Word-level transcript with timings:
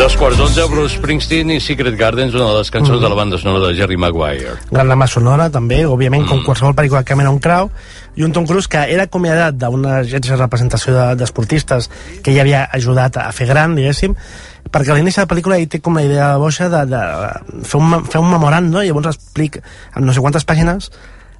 Dos 0.00 0.16
quarts 0.16 0.38
d'onze, 0.40 0.64
Bruce 0.72 0.96
Springsteen 0.96 1.50
i 1.52 1.58
Secret 1.60 1.92
Gardens, 1.92 2.32
una 2.32 2.46
de 2.48 2.60
les 2.62 2.70
cançons 2.72 2.96
mm. 2.96 3.02
de 3.04 3.08
la 3.12 3.16
banda 3.18 3.36
sonora 3.36 3.66
de 3.66 3.74
Jerry 3.76 3.98
Maguire. 4.00 4.54
Gran 4.70 4.88
lama 4.88 5.04
sonora, 5.04 5.50
també, 5.52 5.82
òbviament, 5.84 6.24
com 6.24 6.40
qualsevol 6.46 6.72
pel·lícula 6.78 7.02
de 7.02 7.10
Cameron 7.10 7.36
Crowe, 7.44 7.68
i 8.16 8.24
un 8.24 8.32
Tom 8.32 8.46
Cruise 8.48 8.70
que 8.72 8.80
era 8.94 9.04
acomiadat 9.04 9.58
d'una 9.60 9.98
agència 9.98 10.32
de 10.32 10.40
representació 10.40 10.94
de- 10.96 11.18
d'esportistes 11.20 11.90
que 12.24 12.32
ja 12.32 12.40
havia 12.46 12.64
ajudat 12.72 13.20
a 13.20 13.28
fer 13.36 13.50
gran, 13.52 13.76
diguéssim, 13.76 14.16
perquè 14.72 14.88
a 14.88 14.96
l'inici 14.96 15.20
de 15.20 15.26
la 15.26 15.32
pel·lícula 15.34 15.60
ell 15.60 15.68
té 15.68 15.82
com 15.84 16.00
la 16.00 16.06
idea 16.08 16.32
boixa 16.40 16.70
de, 16.72 16.84
de 16.88 17.04
fer, 17.60 17.84
un, 17.84 18.04
fer 18.08 18.24
un 18.24 18.32
memorand, 18.32 18.72
no? 18.72 18.80
i 18.80 18.88
llavors 18.88 19.12
explica, 19.12 19.60
en 19.94 20.08
no 20.08 20.16
sé 20.16 20.24
quantes 20.24 20.48
pàgines, 20.48 20.88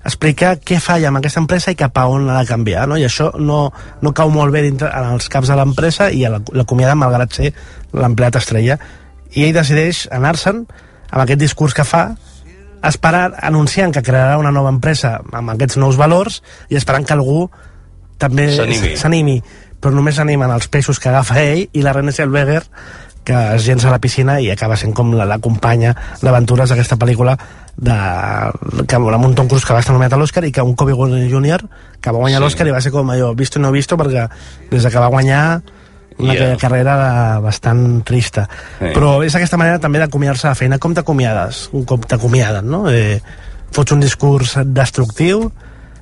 explica 0.04 0.54
què 0.56 0.78
falla 0.80 1.10
amb 1.10 1.20
aquesta 1.20 1.42
empresa 1.42 1.72
i 1.72 1.78
cap 1.78 1.98
a 2.00 2.06
on 2.08 2.24
l'ha 2.26 2.38
de 2.40 2.48
canviar, 2.48 2.86
no? 2.88 2.96
i 2.96 3.04
això 3.04 3.30
no, 3.36 3.66
no 4.00 4.14
cau 4.16 4.32
molt 4.32 4.52
bé 4.54 4.62
dintre, 4.64 4.88
en 4.88 5.16
els 5.16 5.28
caps 5.32 5.50
de 5.52 5.58
l'empresa 5.58 6.08
i 6.10 6.24
l'acomiada 6.24 6.96
malgrat 6.96 7.36
ser 7.36 7.52
l'empleat 7.92 8.40
estrella 8.40 8.78
i 9.36 9.44
ell 9.46 9.56
decideix 9.56 10.06
anar-se'n 10.14 10.64
amb 11.10 11.22
aquest 11.24 11.42
discurs 11.42 11.76
que 11.76 11.84
fa 11.84 12.06
esperar, 12.86 13.34
anunciant 13.42 13.92
que 13.92 14.02
crearà 14.02 14.38
una 14.40 14.52
nova 14.54 14.72
empresa 14.72 15.18
amb 15.36 15.52
aquests 15.52 15.76
nous 15.82 16.00
valors 16.00 16.40
i 16.70 16.80
esperant 16.80 17.04
que 17.04 17.16
algú 17.16 17.44
també 18.20 18.48
S'animi. 18.56 18.96
s'animi 18.96 19.36
però 19.80 19.92
només 19.96 20.16
s'animen 20.16 20.52
els 20.52 20.68
peixos 20.68 21.00
que 21.00 21.08
agafa 21.12 21.40
ell 21.42 21.66
i 21.72 21.84
la 21.84 21.92
René 21.96 22.12
Zellweger 22.12 22.62
que 23.24 23.36
es 23.54 23.66
llença 23.66 23.88
a 23.88 23.92
la 23.92 24.00
piscina 24.00 24.38
i 24.40 24.48
acaba 24.50 24.78
sent 24.80 24.94
com 24.96 25.12
la, 25.12 25.26
la 25.28 25.38
companya 25.44 25.92
d'aventures 26.22 26.72
d'aquesta 26.72 26.96
pel·lícula 27.00 27.36
de, 27.80 28.84
que, 28.86 28.96
amb 28.96 29.24
un 29.24 29.34
Tom 29.34 29.48
Cruise 29.48 29.64
que 29.64 29.72
va 29.72 29.80
estar 29.80 29.94
nominat 29.96 30.12
a 30.12 30.20
l'Oscar 30.20 30.44
i 30.44 30.52
que 30.52 30.60
un 30.62 30.74
Kobe 30.76 30.92
Bryant 30.92 31.30
Jr. 31.32 31.62
que 32.00 32.12
va 32.12 32.18
guanyar 32.20 32.38
Sí. 32.40 32.44
l'Oscar 32.44 32.66
i 32.68 32.74
va 32.74 32.80
ser 32.84 32.92
com 32.92 33.08
allò 33.10 33.32
visto 33.34 33.58
i 33.58 33.62
no 33.62 33.72
visto 33.72 33.96
perquè 33.96 34.28
des 34.70 34.82
de 34.84 34.90
que 34.90 34.98
va 34.98 35.08
guanyar 35.08 35.62
una 36.20 36.34
Yeah. 36.34 36.56
carrera 36.60 36.96
de, 37.00 37.40
bastant 37.40 38.02
trista 38.04 38.46
Sí. 38.78 38.92
però 38.92 39.24
és 39.24 39.34
aquesta 39.34 39.56
manera 39.56 39.78
també 39.80 39.98
d'acomiadar-se 39.98 40.46
de 40.46 40.50
la 40.50 40.54
feina 40.54 40.78
com 40.78 40.92
t'acomiades? 40.94 41.70
un 41.72 41.84
cop 41.84 42.04
t'acomiaden 42.06 42.68
no? 42.68 42.90
eh, 42.90 43.20
fots 43.72 43.92
un 43.92 44.00
discurs 44.00 44.58
destructiu 44.66 45.50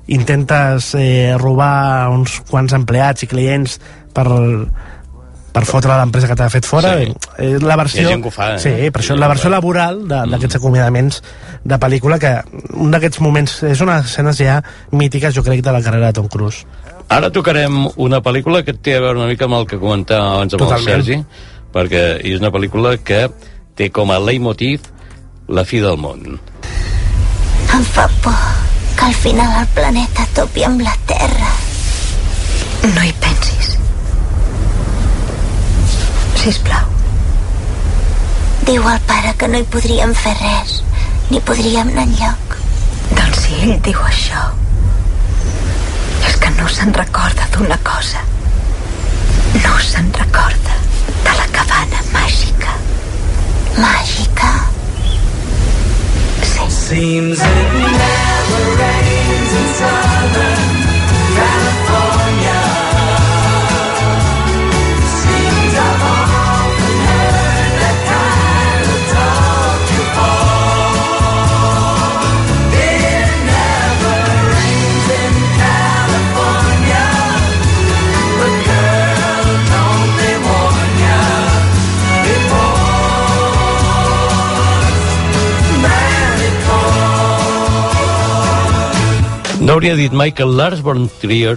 intentes 0.07 0.93
eh, 0.95 1.37
robar 1.37 2.09
uns 2.09 2.41
quants 2.49 2.73
empleats 2.73 3.23
i 3.23 3.27
clients 3.27 3.79
per, 4.11 4.25
per 5.51 5.65
fotre 5.65 5.95
l'empresa 5.97 6.27
que 6.27 6.35
t'ha 6.35 6.49
fet 6.49 6.65
fora 6.65 6.95
Sí. 6.99 7.13
eh, 7.39 7.57
la 7.61 7.75
versió, 7.75 8.01
Hi 8.01 8.05
ha 8.05 8.09
gent 8.09 8.21
que 8.23 8.27
ho 8.27 8.31
fa, 8.31 8.55
eh? 8.55 8.59
sí, 8.59 8.91
per 8.91 9.01
això 9.01 9.15
la 9.15 9.25
que 9.27 9.33
versió 9.33 9.49
laboral 9.49 10.07
de- 10.07 10.25
d'aquests 10.31 10.55
acomiadaments 10.59 11.21
de 11.63 11.79
pel·lícula 11.79 12.19
que 12.19 12.35
un 12.73 12.91
d'aquests 12.91 13.19
moments 13.21 13.63
és 13.63 13.81
una 13.81 13.99
escenes 13.99 14.37
ja 14.37 14.61
mítiques 14.91 15.33
jo 15.35 15.43
crec 15.43 15.61
de 15.63 15.71
la 15.71 15.81
carrera 15.81 16.07
de 16.07 16.13
Tom 16.13 16.27
Cruise 16.27 16.65
Ara 17.09 17.31
tocarem 17.31 17.87
una 17.97 18.21
pel·lícula 18.21 18.63
que 18.63 18.73
té 18.73 18.95
a 18.95 18.99
veure 19.01 19.17
una 19.17 19.25
mica 19.27 19.45
amb 19.45 19.55
el 19.55 19.65
que 19.65 19.79
comentava 19.79 20.35
abans 20.35 20.53
amb 20.53 20.61
Totalment. 20.61 20.95
el 20.99 21.03
Sergi, 21.03 21.25
perquè 21.73 22.19
és 22.23 22.39
una 22.39 22.51
pel·lícula 22.51 22.99
que 23.01 23.31
té 23.73 23.89
com 23.89 24.11
a 24.11 24.19
leitmotiv 24.19 24.81
la 25.47 25.65
fi 25.65 25.79
del 25.79 25.97
món. 25.97 26.37
Em 27.73 27.83
fa 27.83 28.07
por 28.21 28.35
que 28.95 29.05
al 29.05 29.13
final 29.15 29.59
el 29.61 29.67
planeta 29.73 30.27
topi 30.35 30.63
amb 30.63 30.81
la 30.81 30.93
Terra. 31.07 31.49
No 32.93 33.03
hi 33.03 33.13
pensis. 33.19 33.78
Sisplau. 36.39 36.85
Diu 38.63 38.85
el 38.87 38.99
pare 39.09 39.33
que 39.39 39.47
no 39.51 39.59
hi 39.59 39.65
podríem 39.73 40.13
fer 40.15 40.31
res, 40.39 40.77
ni 41.31 41.41
podríem 41.49 41.89
anar 41.91 42.05
enlloc. 42.07 42.55
Doncs 43.11 43.41
si 43.43 43.57
ell 43.65 43.73
diu 43.87 43.99
això, 44.07 44.43
és 46.29 46.37
que 46.39 46.53
no 46.55 46.69
se'n 46.71 46.95
recorda 46.95 47.49
d'una 47.55 47.79
cosa. 47.89 48.23
No 49.65 49.73
se'n 49.89 50.07
recorda 50.15 50.77
de 51.25 51.35
la 51.41 51.49
cabana 51.57 52.05
màgica. 52.13 52.77
Màgica? 53.81 54.53
Sí. 56.53 56.71
Seems 56.79 57.43
it 57.51 57.77
never 57.83 58.63
rains 58.79 59.59
in 59.59 59.69
Southern 59.81 60.58
hauria 89.79 89.95
dit 89.95 90.11
mai 90.11 90.33
que 90.35 90.43
Lars 90.43 90.81
von 90.83 91.05
Trier 91.21 91.55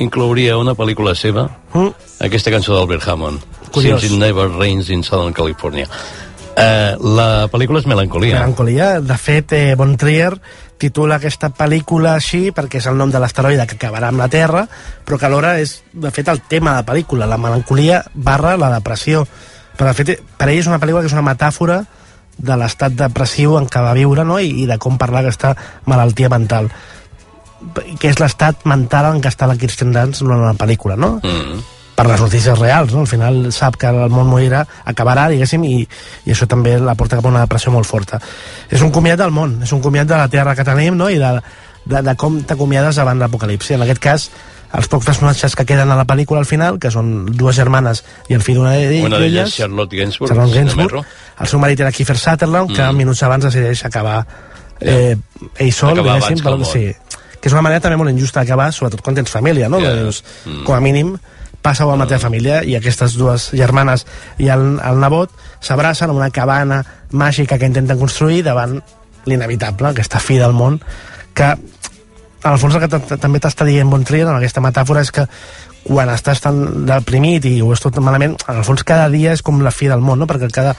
inclouria 0.00 0.54
una 0.56 0.72
pel·lícula 0.72 1.12
seva, 1.12 1.50
mm? 1.74 1.90
aquesta 2.24 2.52
cançó 2.54 2.72
d'Albert 2.72 3.04
Hammond, 3.04 3.42
Curiós. 3.74 4.00
Since 4.00 4.14
It 4.14 4.20
Never 4.22 4.46
Rains 4.48 4.88
in 4.88 5.02
Southern 5.04 5.34
California. 5.36 5.84
Eh, 6.56 6.96
la 6.96 7.44
pel·lícula 7.52 7.82
és 7.82 7.88
Melancolia. 7.90 8.38
Melancolia. 8.38 9.02
De 9.04 9.18
fet, 9.20 9.52
eh, 9.52 9.74
Von 9.76 9.98
Trier 10.00 10.30
titula 10.80 11.18
aquesta 11.20 11.50
pel·lícula 11.52 12.14
així 12.16 12.54
perquè 12.56 12.80
és 12.80 12.88
el 12.88 12.96
nom 12.96 13.12
de 13.12 13.20
l'asteroide 13.20 13.68
que 13.68 13.76
acabarà 13.76 14.08
amb 14.08 14.24
la 14.24 14.30
Terra, 14.32 14.64
però 15.04 15.20
que 15.20 15.28
alhora 15.28 15.58
és, 15.60 15.82
de 15.92 16.10
fet, 16.10 16.32
el 16.32 16.40
tema 16.40 16.72
de 16.72 16.80
la 16.80 16.88
pel·lícula, 16.88 17.28
la 17.28 17.36
melancolia 17.36 18.00
barra 18.14 18.56
la 18.56 18.72
depressió. 18.78 19.26
Però, 19.76 19.92
de 19.92 19.94
fet, 20.00 20.24
per 20.38 20.48
ell 20.48 20.64
és 20.64 20.72
una 20.72 20.80
pel·lícula 20.80 21.04
que 21.04 21.12
és 21.12 21.18
una 21.18 21.28
metàfora 21.28 21.82
de 22.38 22.56
l'estat 22.56 22.96
depressiu 22.96 23.58
en 23.60 23.68
què 23.68 23.80
va 23.84 23.92
viure 23.96 24.24
no? 24.24 24.40
I, 24.40 24.62
i 24.64 24.66
de 24.68 24.80
com 24.80 24.96
parlar 24.96 25.20
aquesta 25.20 25.52
malaltia 25.84 26.32
mental 26.32 26.72
que 27.98 28.08
és 28.10 28.18
l'estat 28.20 28.64
mental 28.68 29.14
en 29.14 29.22
què 29.22 29.28
està 29.32 29.46
la 29.48 29.56
Kirsten 29.56 29.92
Dunst 29.94 30.22
durant 30.22 30.42
la 30.44 30.54
pel·lícula, 30.54 30.96
no? 30.96 31.16
Mm. 31.22 31.64
per 31.96 32.04
les 32.10 32.20
notícies 32.20 32.58
reals, 32.58 32.92
no? 32.92 33.00
Al 33.00 33.06
final 33.08 33.38
sap 33.56 33.78
que 33.80 33.88
el 33.88 34.10
món 34.12 34.26
morirà, 34.28 34.66
acabarà, 34.84 35.30
diguéssim, 35.32 35.62
i, 35.64 35.78
i 36.26 36.30
això 36.34 36.44
també 36.46 36.74
la 36.78 36.92
porta 36.94 37.16
cap 37.16 37.24
a 37.24 37.28
una 37.30 37.40
depressió 37.46 37.72
molt 37.72 37.88
forta. 37.88 38.18
És 38.68 38.82
un 38.84 38.90
comiat 38.92 39.16
del 39.22 39.30
món, 39.32 39.62
és 39.64 39.72
un 39.72 39.80
comiat 39.80 40.06
de 40.10 40.18
la 40.18 40.28
terra 40.28 40.52
que 40.54 40.64
tenim, 40.68 40.92
no?, 40.94 41.08
i 41.08 41.16
de, 41.16 41.30
de, 41.86 42.02
de 42.04 42.14
com 42.20 42.36
t'acomiades 42.44 43.00
davant 43.00 43.16
l'apocalipsi. 43.18 43.78
En 43.78 43.86
aquest 43.86 44.02
cas, 44.04 44.26
els 44.76 44.90
pocs 44.92 45.06
personatges 45.08 45.56
que 45.56 45.64
queden 45.64 45.88
a 45.88 45.96
la 45.96 46.04
pel·lícula 46.04 46.42
al 46.44 46.50
final, 46.50 46.76
que 46.78 46.90
són 46.92 47.30
dues 47.32 47.56
germanes 47.56 48.04
i 48.28 48.34
el 48.36 48.42
fill 48.44 48.60
d'una 48.60 48.74
d'elles, 48.76 49.06
Una 49.08 49.22
d'elles, 49.22 49.54
Charlotte 49.56 49.96
Gainsbourg. 49.96 50.34
Charlotte 50.34 50.52
Gainsbourg, 50.58 51.00
el 51.40 51.46
seu 51.48 51.62
marit 51.64 51.80
era 51.80 51.92
Kiefer 51.96 52.18
Sutherland, 52.18 52.76
que 52.76 52.82
Mm. 52.82 52.96
minuts 53.06 53.22
abans 53.22 53.48
decideix 53.48 53.86
acabar 53.88 54.26
eh, 54.80 55.16
ell 55.56 55.72
sol, 55.72 55.96
diguéssim, 55.96 56.44
món. 56.44 56.64
sí, 56.68 56.92
que 57.46 57.52
és 57.52 57.54
una 57.54 57.62
manera 57.62 57.78
també 57.84 57.94
molt 58.00 58.10
injusta 58.10 58.42
d'acabar, 58.42 58.72
sobretot 58.74 59.04
quan 59.06 59.14
tens 59.14 59.30
família, 59.30 59.68
no? 59.70 59.78
Yeah. 59.78 59.94
Dius, 60.02 60.24
Mm. 60.44 60.64
com 60.66 60.74
a 60.74 60.80
mínim, 60.82 61.12
passa-ho 61.62 61.92
amb 61.92 62.02
la 62.02 62.08
teva 62.10 62.18
família 62.26 62.64
i 62.66 62.74
aquestes 62.74 63.14
dues 63.14 63.50
germanes 63.54 64.02
i 64.42 64.48
el, 64.50 64.80
el 64.82 64.98
nebot 64.98 65.30
s'abracen 65.62 66.10
en 66.10 66.16
una 66.16 66.30
cabana 66.34 66.80
màgica 67.12 67.58
que 67.58 67.66
intenten 67.70 67.98
construir 67.98 68.42
davant 68.46 68.80
l'inevitable, 69.26 69.88
aquesta 69.94 70.18
fi 70.18 70.38
del 70.42 70.52
món 70.58 70.80
que 71.34 71.52
en 71.54 72.52
el 72.52 72.58
fons 72.58 72.74
el 72.78 72.82
que 72.84 73.16
també 73.18 73.38
t'està 73.42 73.64
dient 73.66 73.90
Bon 73.90 74.04
Trier 74.06 74.26
en 74.28 74.36
aquesta 74.36 74.60
metàfora 74.62 75.02
és 75.02 75.10
que 75.14 75.24
quan 75.86 76.10
estàs 76.10 76.40
tan 76.42 76.84
deprimit 76.86 77.44
i 77.46 77.60
ho 77.62 77.72
és 77.74 77.80
tot 77.82 77.98
malament, 78.02 78.34
en 78.48 78.56
el 78.60 78.64
fons 78.66 78.82
cada 78.86 79.08
dia 79.10 79.32
és 79.34 79.42
com 79.42 79.62
la 79.62 79.70
fi 79.74 79.86
del 79.90 80.02
món, 80.02 80.18
no? 80.18 80.26
perquè 80.26 80.50
cada, 80.50 80.74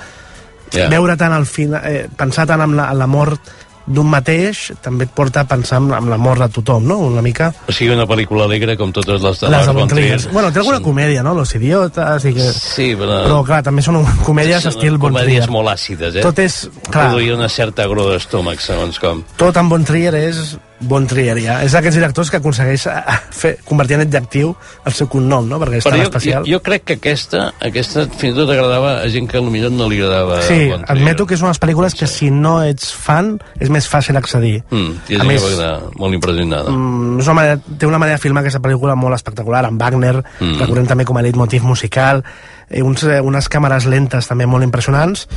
Ja. 0.75 0.89
veure 0.91 1.15
tant 1.15 1.31
al 1.31 1.45
final, 1.47 1.79
eh, 1.87 2.09
pensar 2.17 2.43
tant 2.45 2.59
en 2.61 2.75
la, 2.75 2.89
en 2.91 2.97
la 2.99 3.07
mort 3.07 3.39
d'un 3.87 4.07
mateix 4.11 4.73
també 4.83 5.05
et 5.07 5.11
porta 5.15 5.45
a 5.45 5.47
pensar 5.47 5.77
en, 5.79 5.85
en 5.95 6.09
la 6.11 6.17
mort 6.19 6.41
de 6.43 6.49
tothom, 6.57 6.83
no? 6.89 6.97
Una 7.07 7.21
mica... 7.23 7.53
O 7.67 7.71
sigui, 7.71 7.93
una 7.95 8.03
pel·lícula 8.09 8.43
alegre 8.43 8.75
com 8.79 8.91
totes 8.91 9.21
les 9.23 9.39
de 9.39 9.49
Lars 9.53 9.69
von 9.71 9.79
Von 9.79 9.91
Trier. 9.93 10.17
Bueno, 10.33 10.51
té 10.51 10.59
alguna 10.59 10.81
Són- 10.81 10.87
comèdia, 10.89 11.23
no? 11.23 11.33
Los 11.37 11.55
idiotes 11.55 12.25
i 12.27 12.33
que... 12.35 12.49
Sí, 12.51 12.89
però... 12.99 13.21
Però, 13.29 13.41
clar, 13.47 13.61
també 13.63 13.85
són 13.85 14.01
comèdies 14.27 14.65
són 14.67 14.75
estil 14.75 14.97
Bon 14.99 15.13
comèdies 15.15 15.45
Trier. 15.45 15.53
molt 15.55 15.71
àcides, 15.71 16.19
eh? 16.19 16.25
Tot 16.27 16.43
és... 16.43 16.59
Clar, 16.91 17.09
Produïa 17.13 17.37
una 17.39 17.47
certa 17.49 17.87
agró 17.87 18.09
d'estómac, 18.11 18.59
segons 18.63 18.99
com. 18.99 19.23
tot 19.39 19.55
en 19.63 19.71
Bon 19.71 19.87
Trier 19.87 20.13
és 20.19 20.57
Bon 20.79 21.07
Trier, 21.09 21.39
ja. 21.41 21.55
És 21.65 21.73
d'aquests 21.73 21.95
directors 21.97 22.29
que 22.29 22.37
aconsegueix 22.37 22.83
eh, 22.85 22.91
fer, 23.33 23.55
convertir 23.65 23.95
en 23.97 24.03
adjectiu 24.03 24.51
el 24.85 24.93
seu 24.93 25.07
cognom, 25.09 25.47
no? 25.49 25.57
Perquè 25.63 25.79
és 25.79 25.85
Però 25.87 25.95
tan 25.95 26.03
jo, 26.03 26.09
especial. 26.11 26.43
jo, 26.45 26.51
jo 26.53 26.59
crec 26.61 26.83
que 26.85 26.97
aquesta, 26.99 27.47
aquesta 27.65 28.03
fins 28.13 28.35
i 28.35 28.37
tot 28.37 28.51
agradava 28.53 28.91
a 29.01 29.07
gent 29.09 29.25
que 29.31 29.41
potser 29.41 29.71
no 29.73 29.87
li 29.89 29.97
agradava 30.03 30.37
Sí, 30.45 30.53
Trier. 30.53 30.77
admeto 30.87 31.25
que 31.25 31.33
és 31.33 31.41
una 31.41 31.49
de 31.49 31.55
les 31.57 31.61
pel·lícules 31.65 31.95
que 31.97 32.05
si 32.05 32.29
no 32.29 32.61
ets 32.61 32.91
fan 32.93 33.39
és 33.59 33.71
més 33.73 33.89
fàcil 33.89 34.17
accedir. 34.21 34.59
Mm, 34.69 34.91
hi 35.09 35.17
ha 35.17 35.21
A 35.21 35.27
més, 35.31 35.41
que 35.41 35.49
quedar 35.55 35.73
molt 35.97 36.13
impressionada. 36.13 36.69
Mm, 36.69 37.19
és 37.19 37.25
una 37.25 37.33
manera, 37.41 37.59
té 37.79 37.89
una 37.89 37.97
manera 38.05 38.17
de 38.19 38.21
filmar 38.27 38.45
aquesta 38.45 38.61
pel·lícula 38.61 38.95
molt 38.95 39.15
espectacular, 39.17 39.65
amb 39.65 39.81
Wagner, 39.81 40.23
Mm. 40.39 40.59
recordem 40.61 40.85
també 40.85 41.05
com 41.05 41.17
a 41.17 41.21
leitmotiv 41.25 41.63
musical, 41.63 42.23
eh, 42.69 42.83
uns, 42.83 43.01
eh, 43.03 43.19
unes 43.19 43.49
càmeres 43.49 43.85
lentes 43.89 44.27
també 44.27 44.45
molt 44.45 44.63
impressionants, 44.63 45.27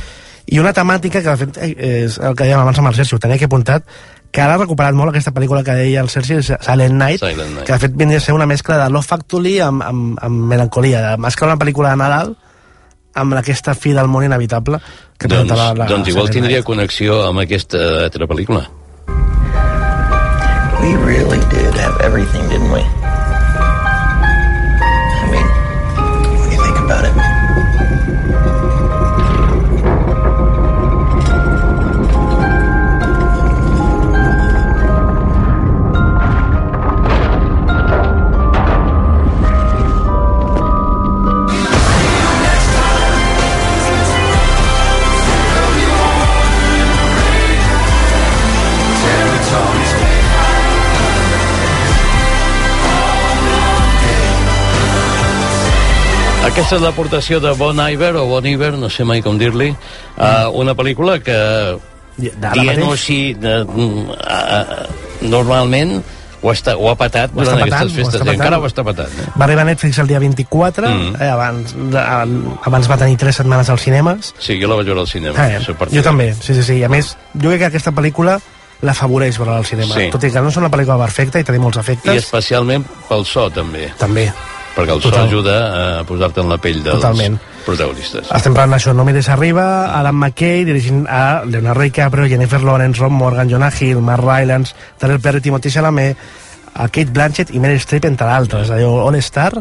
i 0.45 0.59
una 0.59 0.73
temàtica 0.73 1.21
que, 1.21 1.29
de 1.29 1.37
fet, 1.37 1.57
és 1.79 2.17
el 2.19 2.35
que 2.35 2.43
dèiem 2.45 2.59
abans 2.59 2.77
amb 2.77 2.89
el 2.89 2.95
Sergi, 2.95 3.15
ho 3.15 3.19
tenia 3.19 3.35
aquí 3.35 3.45
apuntat, 3.45 3.83
que 4.31 4.41
ara 4.41 4.53
ha 4.55 4.59
recuperat 4.61 4.95
molt 4.95 5.11
aquesta 5.11 5.33
pel·lícula 5.35 5.63
que 5.67 5.73
deia 5.75 6.01
el 6.01 6.09
Sergi, 6.09 6.37
Silent 6.43 6.95
Night, 6.95 7.19
Silent 7.19 7.51
Night. 7.55 7.65
que 7.67 7.73
de 7.73 7.79
fet 7.79 7.95
vindria 7.99 8.17
a 8.21 8.23
ser 8.23 8.33
una 8.33 8.47
mescla 8.47 8.77
de 8.83 8.89
Love 8.89 9.07
Factory 9.07 9.57
amb, 9.59 9.83
amb, 9.83 10.17
amb 10.23 10.45
melancolia, 10.53 11.01
de, 11.09 11.17
més 11.21 11.35
que 11.35 11.45
una 11.45 11.57
pel·lícula 11.59 11.91
de 11.91 11.99
Nadal, 11.99 12.35
amb 13.13 13.35
aquesta 13.35 13.75
fi 13.75 13.91
del 13.91 14.07
món 14.07 14.23
inevitable 14.23 14.79
que 15.19 15.27
Doncs, 15.27 15.51
presentava 15.51 15.73
la, 15.75 15.85
doncs 15.91 16.07
igual 16.13 16.29
tindria 16.31 16.61
Night. 16.61 16.65
connexió 16.69 17.21
amb 17.27 17.43
aquesta 17.43 17.77
altra 18.05 18.25
pel·lícula. 18.27 18.63
We 20.81 20.95
really 21.05 21.39
did 21.51 21.75
have 21.77 21.99
everything, 22.01 22.47
didn't 22.49 22.71
we? 22.71 22.81
Aquesta 56.51 56.75
és 56.77 56.81
l'aportació 56.83 57.39
de 57.39 57.53
Bon 57.55 57.77
Iver, 57.79 58.11
o 58.19 58.25
Bon 58.27 58.45
Iver, 58.45 58.73
no 58.77 58.89
sé 58.91 59.05
mai 59.07 59.21
com 59.23 59.37
dir-li, 59.39 59.69
a 60.19 60.49
una 60.51 60.73
pel·lícula 60.75 61.15
que, 61.23 61.37
I- 62.19 62.31
dient-ho 62.57 62.91
així, 62.91 63.33
de, 63.39 63.61
mm, 63.63 64.17
a, 64.19 64.39
a, 64.57 64.65
normalment 65.31 66.01
ho, 66.41 66.51
està, 66.51 66.75
ho 66.75 66.89
ha 66.91 66.95
patat 66.99 67.31
Ho 67.31 67.39
durant 67.39 67.61
patant, 67.63 67.73
aquestes 67.87 67.93
ho 67.93 68.03
festes, 68.11 68.25
i 68.27 68.35
encara 68.35 68.59
ho 68.59 68.67
està 68.67 68.83
patant. 68.83 69.07
Eh? 69.15 69.29
Va 69.39 69.45
arribar 69.47 69.63
a 69.63 69.69
Netflix 69.71 69.97
el 70.03 70.07
dia 70.11 70.19
24, 70.19 70.89
Mm. 70.89 71.15
eh, 71.21 71.29
abans, 71.31 71.73
de, 71.95 71.99
abans 72.67 72.91
va 72.91 72.97
tenir 72.97 73.17
3 73.17 73.35
setmanes 73.41 73.69
als 73.69 73.81
cinemes. 73.87 74.33
Sí, 74.37 74.59
jo 74.61 74.67
la 74.67 74.75
vaig 74.75 74.85
veure 74.91 74.99
al 75.05 75.07
cinema. 75.07 75.47
Eh, 75.47 75.57
això 75.61 75.75
per 75.77 75.87
jo 75.89 76.01
també, 76.03 76.33
sí, 76.33 76.53
sí, 76.53 76.63
sí. 76.63 76.79
I 76.79 76.83
a 76.83 76.89
més, 76.89 77.15
jo 77.33 77.47
crec 77.47 77.59
que 77.59 77.65
aquesta 77.71 77.91
pel·lícula 77.95 78.39
l'afavoreix 78.81 79.37
veure 79.37 79.55
al 79.55 79.65
cinema. 79.65 79.93
Sí. 79.95 80.09
Tot 80.11 80.23
i 80.25 80.31
que 80.31 80.41
no 80.41 80.49
és 80.49 80.57
una 80.57 80.69
pel·lícula 80.69 80.97
perfecta 80.99 81.39
i 81.39 81.43
té 81.47 81.57
molts 81.59 81.77
I 81.77 81.79
efectes, 81.79 82.15
especialment 82.25 82.83
pel 83.07 83.23
so, 83.25 83.49
també, 83.49 83.87
també. 83.97 84.31
Perquè 84.75 84.93
el 84.93 85.01
so 85.01 85.09
Total. 85.09 85.27
ajuda 85.27 85.55
a 85.99 86.03
posar-te 86.07 86.41
en 86.41 86.49
la 86.49 86.57
pell 86.57 86.83
dels 86.83 86.99
Totalment. 86.99 87.39
protagonistes. 87.65 88.29
Estem 88.31 88.53
parlant 88.53 88.77
d'això, 88.77 88.93
No 88.95 89.05
mires 89.05 89.29
arriba, 89.29 89.97
Adam 89.99 90.15
McKay, 90.15 90.63
dirigint 90.65 91.07
a 91.09 91.43
Leonardo 91.45 91.81
DiCaprio, 91.81 92.27
Jennifer 92.27 92.61
Lawrence, 92.61 92.99
Ron 92.99 93.13
Morgan, 93.13 93.49
Jonah 93.49 93.71
Hill, 93.77 94.01
Mark 94.01 94.23
Rylance, 94.23 94.73
Terrell 94.97 95.19
Perry, 95.19 95.41
Timothy 95.41 95.69
Chalamet, 95.69 96.17
a 96.73 96.87
Kate 96.87 97.11
Blanchett 97.11 97.51
i 97.51 97.59
Meryl 97.59 97.79
Streep, 97.83 98.05
entre 98.05 98.27
altres. 98.27 98.69
Allò, 98.71 99.07
All 99.07 99.15
Star, 99.15 99.51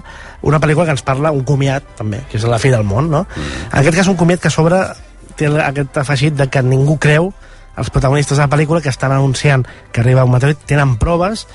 una 0.42 0.60
pel·lícula 0.60 0.86
que 0.86 0.94
ens 0.94 1.02
parla 1.02 1.32
un 1.32 1.42
comiat, 1.44 1.96
també, 1.98 2.22
que 2.30 2.38
és 2.38 2.44
la 2.44 2.58
fi 2.62 2.70
del 2.70 2.84
món, 2.84 3.10
no? 3.10 3.24
Mm. 3.26 3.64
En 3.72 3.78
aquest 3.80 3.96
cas, 3.96 4.08
un 4.08 4.16
comiat 4.16 4.40
que 4.40 4.48
a 4.48 4.54
sobre 4.54 4.80
té 5.36 5.48
aquest 5.48 5.96
afegit 6.02 6.36
de 6.36 6.46
que 6.52 6.62
ningú 6.62 6.98
creu 7.00 7.32
els 7.80 7.90
protagonistes 7.90 8.36
de 8.36 8.44
la 8.44 8.50
pel·lícula 8.52 8.82
que 8.84 8.92
estan 8.92 9.12
anunciant 9.12 9.66
que 9.92 10.02
arriba 10.02 10.24
un 10.24 10.34
meteorit, 10.34 10.58
tenen 10.68 10.96
proves 11.00 11.46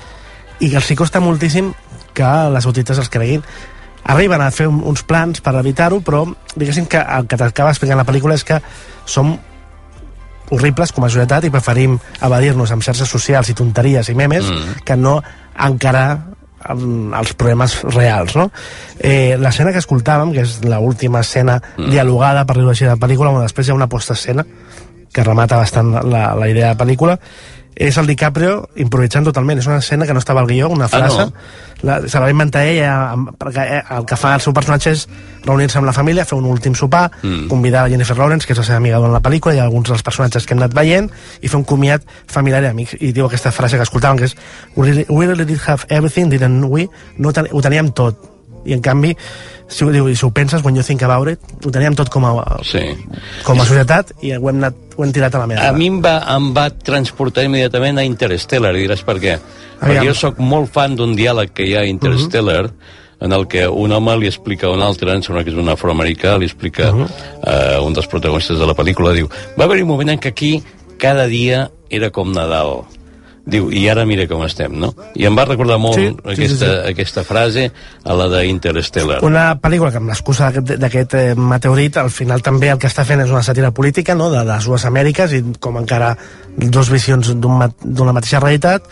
i 0.58 0.70
que 0.70 0.80
els 0.80 0.90
hi 0.90 0.96
costa 0.98 1.20
moltíssim 1.20 1.72
que 2.16 2.30
les 2.54 2.64
autoritats 2.66 3.02
els 3.04 3.12
creguin 3.12 3.42
arriben 4.06 4.40
a 4.40 4.52
fer 4.54 4.68
un, 4.70 4.80
uns 4.86 5.02
plans 5.02 5.40
per 5.42 5.52
evitar-ho, 5.58 5.98
però 6.06 6.22
diguéssim 6.54 6.86
que 6.86 7.00
el 7.02 7.26
que 7.26 7.36
t'acaba 7.40 7.72
explicant 7.74 7.98
la 7.98 8.06
pel·lícula 8.06 8.36
és 8.38 8.44
que 8.46 8.60
som 9.04 9.34
horribles 10.54 10.92
com 10.94 11.02
a 11.04 11.10
societat 11.10 11.44
i 11.48 11.50
preferim 11.50 11.96
evadir-nos 12.22 12.70
amb 12.70 12.84
xarxes 12.86 13.10
socials 13.10 13.50
i 13.50 13.54
tonteries 13.58 14.08
i 14.08 14.14
memes 14.14 14.46
Mm. 14.46 14.84
que 14.86 14.96
no 14.96 15.16
encarar 15.58 16.20
amb 16.66 17.14
els 17.14 17.32
problemes 17.34 17.82
reals, 17.82 18.36
no? 18.36 18.50
Eh, 18.98 19.36
l'escena 19.38 19.72
que 19.72 19.78
escoltàvem, 19.82 20.32
que 20.32 20.40
és 20.42 20.60
l'última 20.64 21.20
escena 21.20 21.60
Mm. 21.76 21.90
dialogada, 21.90 22.44
per 22.46 22.56
dir-ho 22.56 22.70
així, 22.70 22.84
de 22.84 22.90
la 22.90 22.96
pel·lícula, 22.96 23.30
on 23.30 23.42
després 23.42 23.66
hi 23.66 23.70
ha 23.72 23.74
una 23.74 23.88
posta-escena 23.88 24.44
que 25.12 25.24
remata 25.24 25.56
bastant 25.56 25.92
la, 26.04 26.34
la 26.34 26.48
idea 26.48 26.68
de 26.68 26.74
la 26.74 26.84
pel·lícula, 26.84 27.18
és 27.76 27.96
el 28.00 28.06
DiCaprio 28.08 28.70
improvisant 28.80 29.26
totalment. 29.28 29.58
És 29.60 29.66
una 29.68 29.78
escena 29.82 30.06
que 30.08 30.14
no 30.16 30.18
estava 30.18 30.40
al 30.40 30.46
guió, 30.48 30.70
una 30.72 30.88
frase. 30.88 31.26
no? 31.26 31.32
la, 31.82 32.00
se 32.08 32.16
la 32.16 32.24
va 32.24 32.30
inventar 32.30 32.62
ella, 32.64 33.12
perquè 33.38 33.64
eh, 33.78 33.82
el 33.98 34.06
que 34.08 34.16
fa 34.16 34.34
el 34.34 34.40
seu 34.40 34.54
personatge 34.56 34.94
és 34.96 35.02
reunir-se 35.44 35.76
amb 35.78 35.86
la 35.86 35.92
família, 35.92 36.24
fer 36.24 36.38
un 36.38 36.46
últim 36.48 36.74
sopar, 36.74 37.10
Mm. 37.22 37.48
convidar 37.48 37.84
a 37.84 37.88
Jennifer 37.90 38.16
Lawrence, 38.16 38.46
que 38.46 38.54
és 38.54 38.58
la 38.58 38.64
seva 38.64 38.78
amiga 38.78 38.96
durant 38.96 39.12
la 39.12 39.20
pel·lícula, 39.20 39.54
i 39.54 39.58
alguns 39.60 39.88
dels 39.88 40.02
personatges 40.02 40.46
que 40.46 40.54
hem 40.54 40.62
anat 40.62 40.74
veient, 40.74 41.10
i 41.42 41.48
fer 41.48 41.58
un 41.58 41.64
comiat 41.64 42.02
familiar 42.26 42.62
i 42.64 42.66
amics. 42.66 42.96
I 43.00 43.12
diu 43.12 43.26
aquesta 43.26 43.52
frase 43.52 43.76
que 43.76 43.84
escoltàvem, 43.84 44.18
que 44.18 44.24
és 44.24 44.36
We 44.74 45.26
really, 45.26 45.44
did 45.44 45.60
have 45.66 45.84
everything, 45.88 46.30
didn't 46.30 46.64
we? 46.64 46.88
No 47.18 47.28
ho 47.28 47.60
teníem 47.62 47.92
tot. 47.92 48.35
I 48.66 48.74
en 48.76 48.82
canvi, 48.84 49.14
si 49.68 49.84
ho, 49.84 49.90
diu, 49.94 50.08
si 50.14 50.26
ho 50.26 50.30
penses, 50.34 50.64
when 50.64 50.76
you 50.76 50.82
think 50.86 51.02
about 51.06 51.30
it, 51.30 51.40
ho 51.64 51.70
teníem 51.70 51.96
tot 51.98 52.10
com 52.12 52.26
a, 52.26 52.34
Sí. 52.66 52.82
com 53.46 53.60
a 53.60 53.64
societat 53.66 54.12
i 54.22 54.32
ho 54.34 54.42
hem, 54.48 54.58
anat, 54.58 54.74
ho 54.96 55.04
hem 55.04 55.12
tirat 55.14 55.34
a 55.34 55.38
la 55.44 55.46
merda. 55.46 55.68
A 55.70 55.72
mi 55.72 55.88
em 55.90 56.00
va, 56.02 56.18
em 56.36 56.52
va 56.54 56.68
transportar 56.70 57.44
immediatament 57.46 57.98
a 57.98 58.04
Interstellar, 58.04 58.74
i 58.76 58.86
diràs 58.86 59.02
per 59.06 59.16
què. 59.22 59.38
Aviam. 59.38 59.80
Perquè 59.80 60.06
jo 60.06 60.14
sóc 60.14 60.38
molt 60.38 60.72
fan 60.72 60.96
d'un 60.96 61.14
diàleg 61.16 61.52
que 61.52 61.66
hi 61.66 61.74
ha 61.76 61.80
a 61.80 61.90
Interstellar, 61.90 62.70
en 63.20 63.32
el 63.32 63.46
que 63.48 63.66
un 63.68 63.92
home 63.92 64.16
li 64.20 64.26
explica 64.28 64.66
a 64.68 64.74
un 64.74 64.82
altre, 64.82 65.14
em 65.14 65.22
sembla 65.24 65.42
que 65.44 65.50
és 65.50 65.56
un 65.56 65.68
afroamericà, 65.72 66.36
li 66.38 66.44
explica 66.44 66.90
a 66.92 67.80
un 67.80 67.94
dels 67.96 68.06
protagonistes 68.12 68.58
de 68.58 68.66
la 68.66 68.74
pel·lícula, 68.76 69.14
diu, 69.16 69.30
va 69.56 69.64
haver-hi 69.64 69.86
un 69.86 69.88
moment 69.88 70.10
en 70.12 70.20
què 70.20 70.34
aquí 70.34 70.62
cada 70.98 71.26
dia 71.26 71.70
era 71.90 72.10
com 72.10 72.32
Nadal. 72.32 72.84
Diu, 73.46 73.68
i 73.70 73.84
ara 73.88 74.02
mira 74.04 74.24
com 74.26 74.40
estem, 74.42 74.72
no? 74.74 74.88
I 75.14 75.24
em 75.28 75.36
va 75.38 75.44
recordar 75.46 75.76
molt 75.78 75.94
Sí, 76.00 76.06
aquesta, 76.24 76.66
sí, 76.66 76.72
sí. 76.72 76.88
aquesta 76.90 77.22
frase 77.22 77.68
a 78.02 78.14
la 78.18 78.26
d'Interstellar. 78.32 79.20
Una 79.22 79.52
pel·lícula 79.62 79.92
que 79.94 80.00
amb 80.00 80.10
l'excusa 80.10 80.50
d'aquest- 80.50 81.14
eh, 81.14 81.34
meteorit 81.38 81.96
al 82.02 82.10
final 82.10 82.42
també 82.42 82.72
el 82.74 82.78
que 82.82 82.88
està 82.90 83.04
fent 83.06 83.22
és 83.22 83.30
una 83.30 83.44
sàtira 83.46 83.70
política 83.70 84.16
no? 84.18 84.30
de 84.30 84.42
les 84.44 84.64
dues 84.66 84.84
Amèriques 84.84 85.32
i 85.32 85.44
com 85.60 85.78
encara 85.78 86.16
dos 86.56 86.90
visions 86.90 87.34
d'una 87.38 88.12
mateixa 88.12 88.40
realitat 88.40 88.82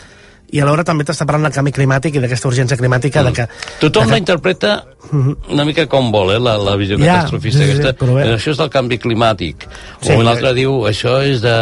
i 0.53 0.61
alhora 0.61 0.83
també 0.85 1.03
t'està 1.07 1.25
parlant 1.25 1.47
del 1.47 1.55
canvi 1.55 1.73
climàtic 1.75 2.15
i 2.15 2.21
d'aquesta 2.23 2.47
urgència 2.47 2.77
climàtica 2.77 3.23
de 3.25 3.33
que... 3.33 3.47
Mm. 3.47 3.79
Tothom 3.81 4.05
de 4.05 4.11
la 4.11 4.15
que 4.15 4.23
interpreta 4.23 4.75
una 5.11 5.65
mica 5.65 5.85
com 5.89 6.11
vol, 6.13 6.31
eh, 6.35 6.39
la, 6.41 6.55
la 6.57 6.75
visió 6.79 6.97
Ja, 6.97 7.21
catastrofista 7.21 7.59
sí, 7.59 7.65
sí, 7.65 7.71
aquesta. 7.79 7.93
però 7.99 8.15
bé. 8.17 8.23
Això 8.35 8.53
és 8.53 8.61
del 8.61 8.69
canvi 8.73 8.97
climàtic. 9.01 9.67
Sí, 10.01 10.13
o 10.13 10.19
un 10.19 10.25
eh. 10.25 10.31
altre 10.31 10.53
diu, 10.57 10.77
això 10.89 11.17
és 11.25 11.41
de, 11.43 11.55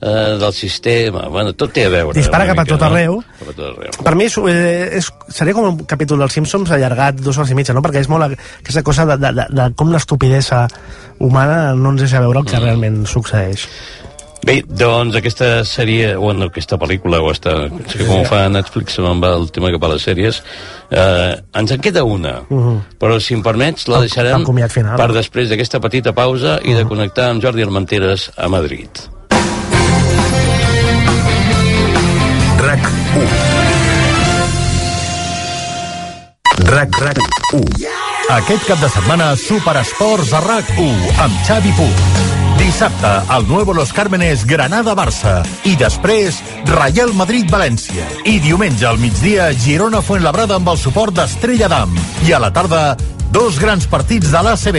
eh, 0.00 0.36
del 0.40 0.54
sistema. 0.56 1.26
Bueno, 1.32 1.52
tot 1.58 1.72
té 1.76 1.86
a 1.88 1.92
veure. 1.92 2.16
Dispara 2.16 2.46
cap 2.48 2.60
a 2.60 2.64
mica, 2.64 2.74
tot 2.76 2.84
no? 2.86 2.92
arreu. 2.92 3.18
Cap 3.40 3.50
a 3.50 3.56
tot 3.56 3.66
arreu. 3.72 3.98
Per 4.06 4.14
mi 4.16 4.28
és, 4.28 4.38
eh, 4.52 5.00
és, 5.00 5.10
seria 5.28 5.56
com 5.56 5.68
un 5.72 5.84
capítol 5.88 6.22
dels 6.24 6.36
Simpsons 6.38 6.72
allargat 6.76 7.20
dues 7.20 7.36
hores 7.36 7.52
i 7.52 7.58
mitja, 7.58 7.76
no? 7.76 7.84
perquè 7.84 8.04
és 8.04 8.08
molt 8.12 8.30
aquesta 8.30 8.84
cosa 8.86 9.08
de, 9.12 9.18
de, 9.20 9.32
de, 9.40 9.48
de 9.60 9.68
com 9.76 9.92
l'estupidesa 9.92 10.66
humana 11.18 11.74
no 11.76 11.94
ens 11.94 12.04
deixa 12.06 12.20
veure 12.20 12.40
el 12.40 12.46
Mm. 12.46 12.50
que 12.50 12.60
realment 12.60 13.06
succeeix. 13.06 13.68
Bé, 14.46 14.60
doncs 14.62 15.16
aquesta 15.18 15.64
sèrie, 15.66 16.12
bueno, 16.22 16.46
aquesta 16.46 16.76
pel·lícula, 16.78 17.18
o 17.18 17.32
esta, 17.32 17.54
és 17.66 17.96
que 17.96 18.04
com 18.06 18.20
ho 18.20 18.26
fa 18.28 18.44
Netflix, 18.52 18.94
se 18.94 19.02
me'n 19.02 19.18
va 19.22 19.32
el 19.34 19.48
tema 19.50 19.72
cap 19.74 19.82
a 19.88 19.90
les 19.90 20.06
sèries, 20.06 20.38
eh, 20.90 21.32
ens 21.58 21.72
en 21.74 21.82
queda 21.82 22.04
una, 22.06 22.36
però 23.00 23.18
si 23.18 23.34
em 23.34 23.42
permets 23.42 23.88
la 23.90 24.00
deixarem 24.04 24.46
el 24.46 24.70
final. 24.70 24.96
per 25.00 25.10
després 25.16 25.50
d'aquesta 25.50 25.80
petita 25.82 26.14
pausa 26.14 26.60
i 26.62 26.74
de 26.78 26.84
connectar 26.86 27.30
amb 27.32 27.42
Jordi 27.42 27.66
Armenteres 27.66 28.30
a 28.36 28.46
Madrid. 28.48 28.88
RAC 32.62 32.86
1 33.18 33.28
RAC 36.70 37.00
RAC 37.02 37.18
1 37.52 37.64
Aquest 38.38 38.64
cap 38.66 38.80
de 38.82 38.88
setmana, 38.90 39.34
Superesports 39.36 40.32
a 40.34 40.40
RAC1 40.42 41.22
amb 41.26 41.44
Xavi 41.46 41.72
Puig. 41.78 42.35
Dissabte, 42.58 43.36
el 43.36 43.46
Nuevo 43.48 43.74
Los 43.74 43.92
Cármenes 43.92 44.46
Granada-Barça. 44.46 45.44
I 45.64 45.76
després, 45.76 46.38
Real 46.64 47.12
Madrid-València. 47.14 48.06
I 48.24 48.38
diumenge 48.40 48.86
al 48.88 48.98
migdia, 48.98 49.50
Girona-Fuenlabrada 49.52 50.56
amb 50.56 50.72
el 50.72 50.78
suport 50.80 51.14
d'Estrella 51.16 51.68
d'Am. 51.68 51.92
I 52.26 52.32
a 52.32 52.40
la 52.40 52.52
tarda, 52.52 52.96
dos 53.32 53.58
grans 53.60 53.86
partits 53.86 54.32
de 54.32 54.42
l'ACB. 54.42 54.78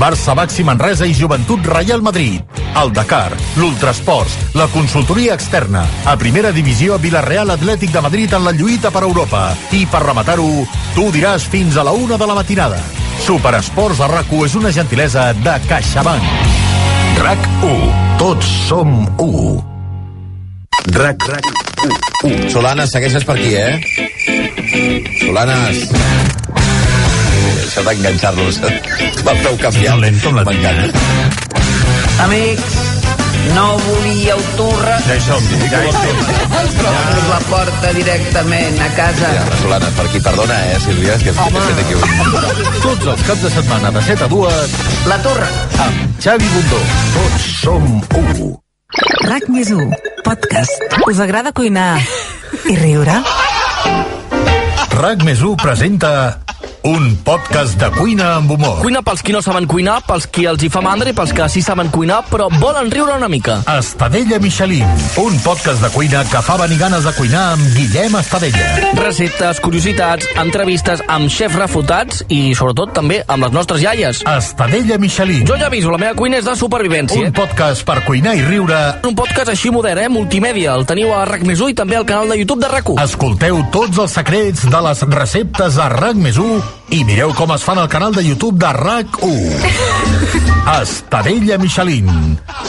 Barça, 0.00 0.34
Baxi 0.36 0.64
Manresa 0.64 1.08
i 1.08 1.14
Joventut 1.16 1.64
Real 1.66 2.02
Madrid. 2.02 2.42
El 2.80 2.92
Dakar, 2.92 3.32
l'Ultrasports, 3.56 4.34
la 4.54 4.66
consultoria 4.72 5.34
externa. 5.34 5.86
A 6.04 6.16
primera 6.20 6.52
divisió, 6.52 6.98
Vilareal 6.98 7.54
Atlètic 7.54 7.92
de 7.94 8.02
Madrid 8.04 8.34
en 8.34 8.44
la 8.44 8.52
lluita 8.52 8.90
per 8.90 9.04
Europa. 9.06 9.46
I 9.72 9.86
per 9.86 10.02
rematar-ho, 10.04 10.66
tu 10.94 11.08
diràs 11.14 11.48
fins 11.48 11.76
a 11.76 11.86
la 11.86 11.92
una 11.92 12.18
de 12.20 12.28
la 12.28 12.36
matinada. 12.42 12.82
Superesports 13.24 14.02
a 14.04 14.10
rac 14.10 14.36
és 14.44 14.58
una 14.58 14.72
gentilesa 14.74 15.32
de 15.32 15.56
CaixaBank. 15.68 16.53
RAC 17.24 17.38
1 17.64 18.18
Tots 18.20 18.48
som 18.68 18.90
1 19.16 19.62
RAC 20.92 21.28
RAC 21.30 21.46
1 22.28 22.50
Solanes, 22.52 22.90
segueixes 22.92 23.24
per 23.24 23.36
aquí, 23.38 23.54
eh? 23.56 23.80
Solanes. 25.22 25.82
Això 27.64 27.84
d'enganxar-los 27.88 28.60
amb 28.66 29.28
el 29.32 29.40
peu 29.44 29.58
canviat. 29.60 30.00
Lento 30.04 30.32
la 30.36 30.44
M'encanta. 30.48 31.04
Amics, 32.24 32.76
No 33.52 33.66
volíeu 33.78 34.38
turra. 34.56 34.96
Ja 35.06 35.14
hi 35.18 35.20
som, 35.26 35.42
dic, 35.50 35.64
ja 35.70 35.80
hi 35.84 35.92
som. 35.92 36.16
La 37.28 37.38
porta 37.50 37.92
directament 37.96 38.80
a 38.80 38.88
casa. 38.96 39.30
Ja, 39.36 39.44
la 39.50 39.58
Solana, 39.60 39.90
per 39.98 40.06
aquí, 40.08 40.20
perdona, 40.24 40.56
eh, 40.72 40.78
Sílvia, 40.84 41.14
és 41.18 41.22
que 41.26 41.34
hem 41.34 41.58
fet 41.68 41.80
aquí 41.84 41.94
un... 41.98 42.02
Tots 42.84 43.06
els 43.14 43.24
caps 43.28 43.44
de 43.46 43.52
setmana 43.54 43.92
de 43.94 44.02
7 44.08 44.24
a 44.26 44.28
2 44.32 44.76
La 45.12 45.18
turra. 45.26 45.48
amb 45.86 46.20
Xavi 46.24 46.50
Bundó. 46.54 46.80
Tots 47.18 47.48
som 47.60 47.88
u. 48.44 48.50
RAC 49.28 49.48
més 49.50 49.70
1, 49.74 49.90
podcast. 50.24 50.84
Us 51.10 51.18
agrada 51.20 51.52
cuinar 51.52 51.98
i 52.70 52.76
riure? 52.78 53.20
RAC 54.94 55.24
més 55.26 55.42
1 55.42 55.56
presenta 55.60 56.10
un 56.86 57.16
podcast 57.24 57.78
de 57.80 57.88
cuina 57.96 58.34
amb 58.36 58.50
humor. 58.52 58.82
Cuina 58.82 59.00
pels 59.00 59.22
qui 59.24 59.32
no 59.32 59.40
saben 59.40 59.64
cuinar, 59.66 60.02
pels 60.04 60.26
qui 60.28 60.42
els 60.44 60.60
hi 60.60 60.68
fa 60.68 60.82
mandra 60.84 61.08
i 61.08 61.14
pels 61.16 61.30
que 61.32 61.46
sí 61.48 61.62
saben 61.64 61.88
cuinar, 61.88 62.18
però 62.28 62.50
volen 62.60 62.90
riure 62.92 63.14
una 63.16 63.28
mica. 63.32 63.54
Estadella 63.72 64.36
Michelin, 64.38 64.84
un 65.22 65.38
podcast 65.40 65.80
de 65.80 65.88
cuina 65.94 66.20
que 66.28 66.42
fa 66.44 66.58
venir 66.60 66.76
ganes 66.82 67.06
de 67.08 67.12
cuinar 67.16 67.54
amb 67.54 67.70
Guillem 67.78 68.18
Estadella. 68.20 68.66
Receptes, 69.00 69.62
curiositats, 69.64 70.28
entrevistes 70.42 71.00
amb 71.08 71.32
xefs 71.32 71.56
refutats 71.56 72.20
i, 72.28 72.52
sobretot, 72.58 72.92
també 73.00 73.22
amb 73.32 73.48
les 73.48 73.56
nostres 73.56 73.80
iaies. 73.80 74.20
Estadella 74.36 75.00
Michelin, 75.00 75.46
Jo 75.48 75.56
ja 75.56 75.70
aviso, 75.72 75.88
la 75.90 76.02
meva 76.04 76.12
cuina 76.20 76.36
és 76.36 76.44
de 76.44 76.54
supervivència. 76.54 77.16
un 77.24 77.32
podcast 77.32 77.82
per 77.88 78.02
cuinar 78.04 78.36
i 78.36 78.44
riure. 78.44 78.82
Un 79.08 79.16
podcast 79.16 79.48
així 79.48 79.70
modern, 79.72 80.04
eh? 80.04 80.08
Multimèdia. 80.12 80.74
El 80.76 80.84
teniu 80.84 81.14
a 81.16 81.24
RAC 81.24 81.48
més 81.48 81.60
1 81.64 81.72
i 81.72 81.74
també 81.80 81.96
al 81.96 82.04
canal 82.04 82.28
de 82.28 82.36
YouTube 82.42 82.60
de 82.60 82.68
RAC1. 82.68 83.00
Escolteu 83.08 83.64
tots 83.72 83.96
els 84.04 84.12
secrets 84.20 84.68
de 84.68 84.80
les 84.90 85.00
receptes 85.08 85.78
a 85.80 85.88
RAC 85.88 86.16
més 86.20 86.36
1 86.36 86.73
i 86.94 87.04
mireu 87.04 87.32
com 87.34 87.52
es 87.54 87.64
fan 87.66 87.78
al 87.80 87.88
canal 87.88 88.14
de 88.14 88.24
YouTube 88.24 88.58
de 88.58 88.72
RAC1. 88.72 89.70
Estadella 90.80 91.58
Michelin, 91.58 92.10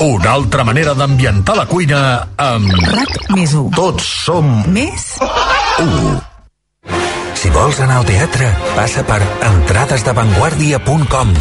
una 0.02 0.32
altra 0.32 0.64
manera 0.68 0.94
d'ambientar 0.94 1.56
la 1.58 1.66
cuina 1.70 2.00
amb... 2.38 2.72
RAC 2.92 3.30
més 3.36 3.56
1. 3.56 3.74
Tots 3.76 4.14
som 4.28 4.56
Més 4.76 5.12
u. 5.80 6.35
Si 7.46 7.52
vols 7.54 7.78
anar 7.78 8.00
al 8.00 8.08
teatre, 8.10 8.48
passa 8.74 9.04
per 9.06 9.20
entradesdevanguardia.com. 9.46 11.34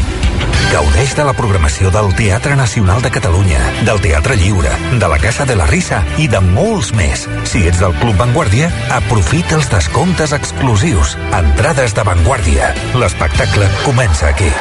Gaudeix 0.68 1.14
de 1.16 1.25
la 1.25 1.32
programació 1.32 1.88
del 1.94 2.11
Teatre 2.18 2.58
Nacional 2.61 3.00
de 3.00 3.08
Catalunya, 3.14 3.62
del 3.88 4.02
Teatre 4.04 4.37
Lliure, 4.37 4.75
de 5.00 5.08
la 5.08 5.16
Casa 5.23 5.46
de 5.49 5.56
la 5.56 5.64
Risa 5.64 6.02
i 6.20 6.28
de 6.28 6.44
molts 6.44 6.92
més. 6.92 7.25
Si 7.49 7.64
ets 7.70 7.80
del 7.80 7.96
Club 8.02 8.20
Vanguardia, 8.20 8.68
aprofita 8.92 9.56
els 9.56 9.73
descomptes 9.73 10.37
exclusius. 10.37 11.16
Entrades 11.32 11.96
de 11.96 12.04
Vanguardia. 12.04 12.75
L'espectacle 13.00 13.70
comença 13.87 14.28
aquí. 14.28 14.52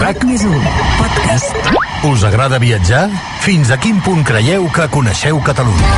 RAC 0.00 0.24
més 0.32 0.48
1, 0.48 0.64
podcast. 0.96 1.84
Us 2.06 2.22
agrada 2.22 2.60
viatjar? 2.62 3.08
Fins 3.42 3.72
a 3.74 3.76
quin 3.82 3.98
punt 4.04 4.22
creieu 4.22 4.68
que 4.70 4.86
coneixeu 4.94 5.40
Catalunya? 5.42 5.94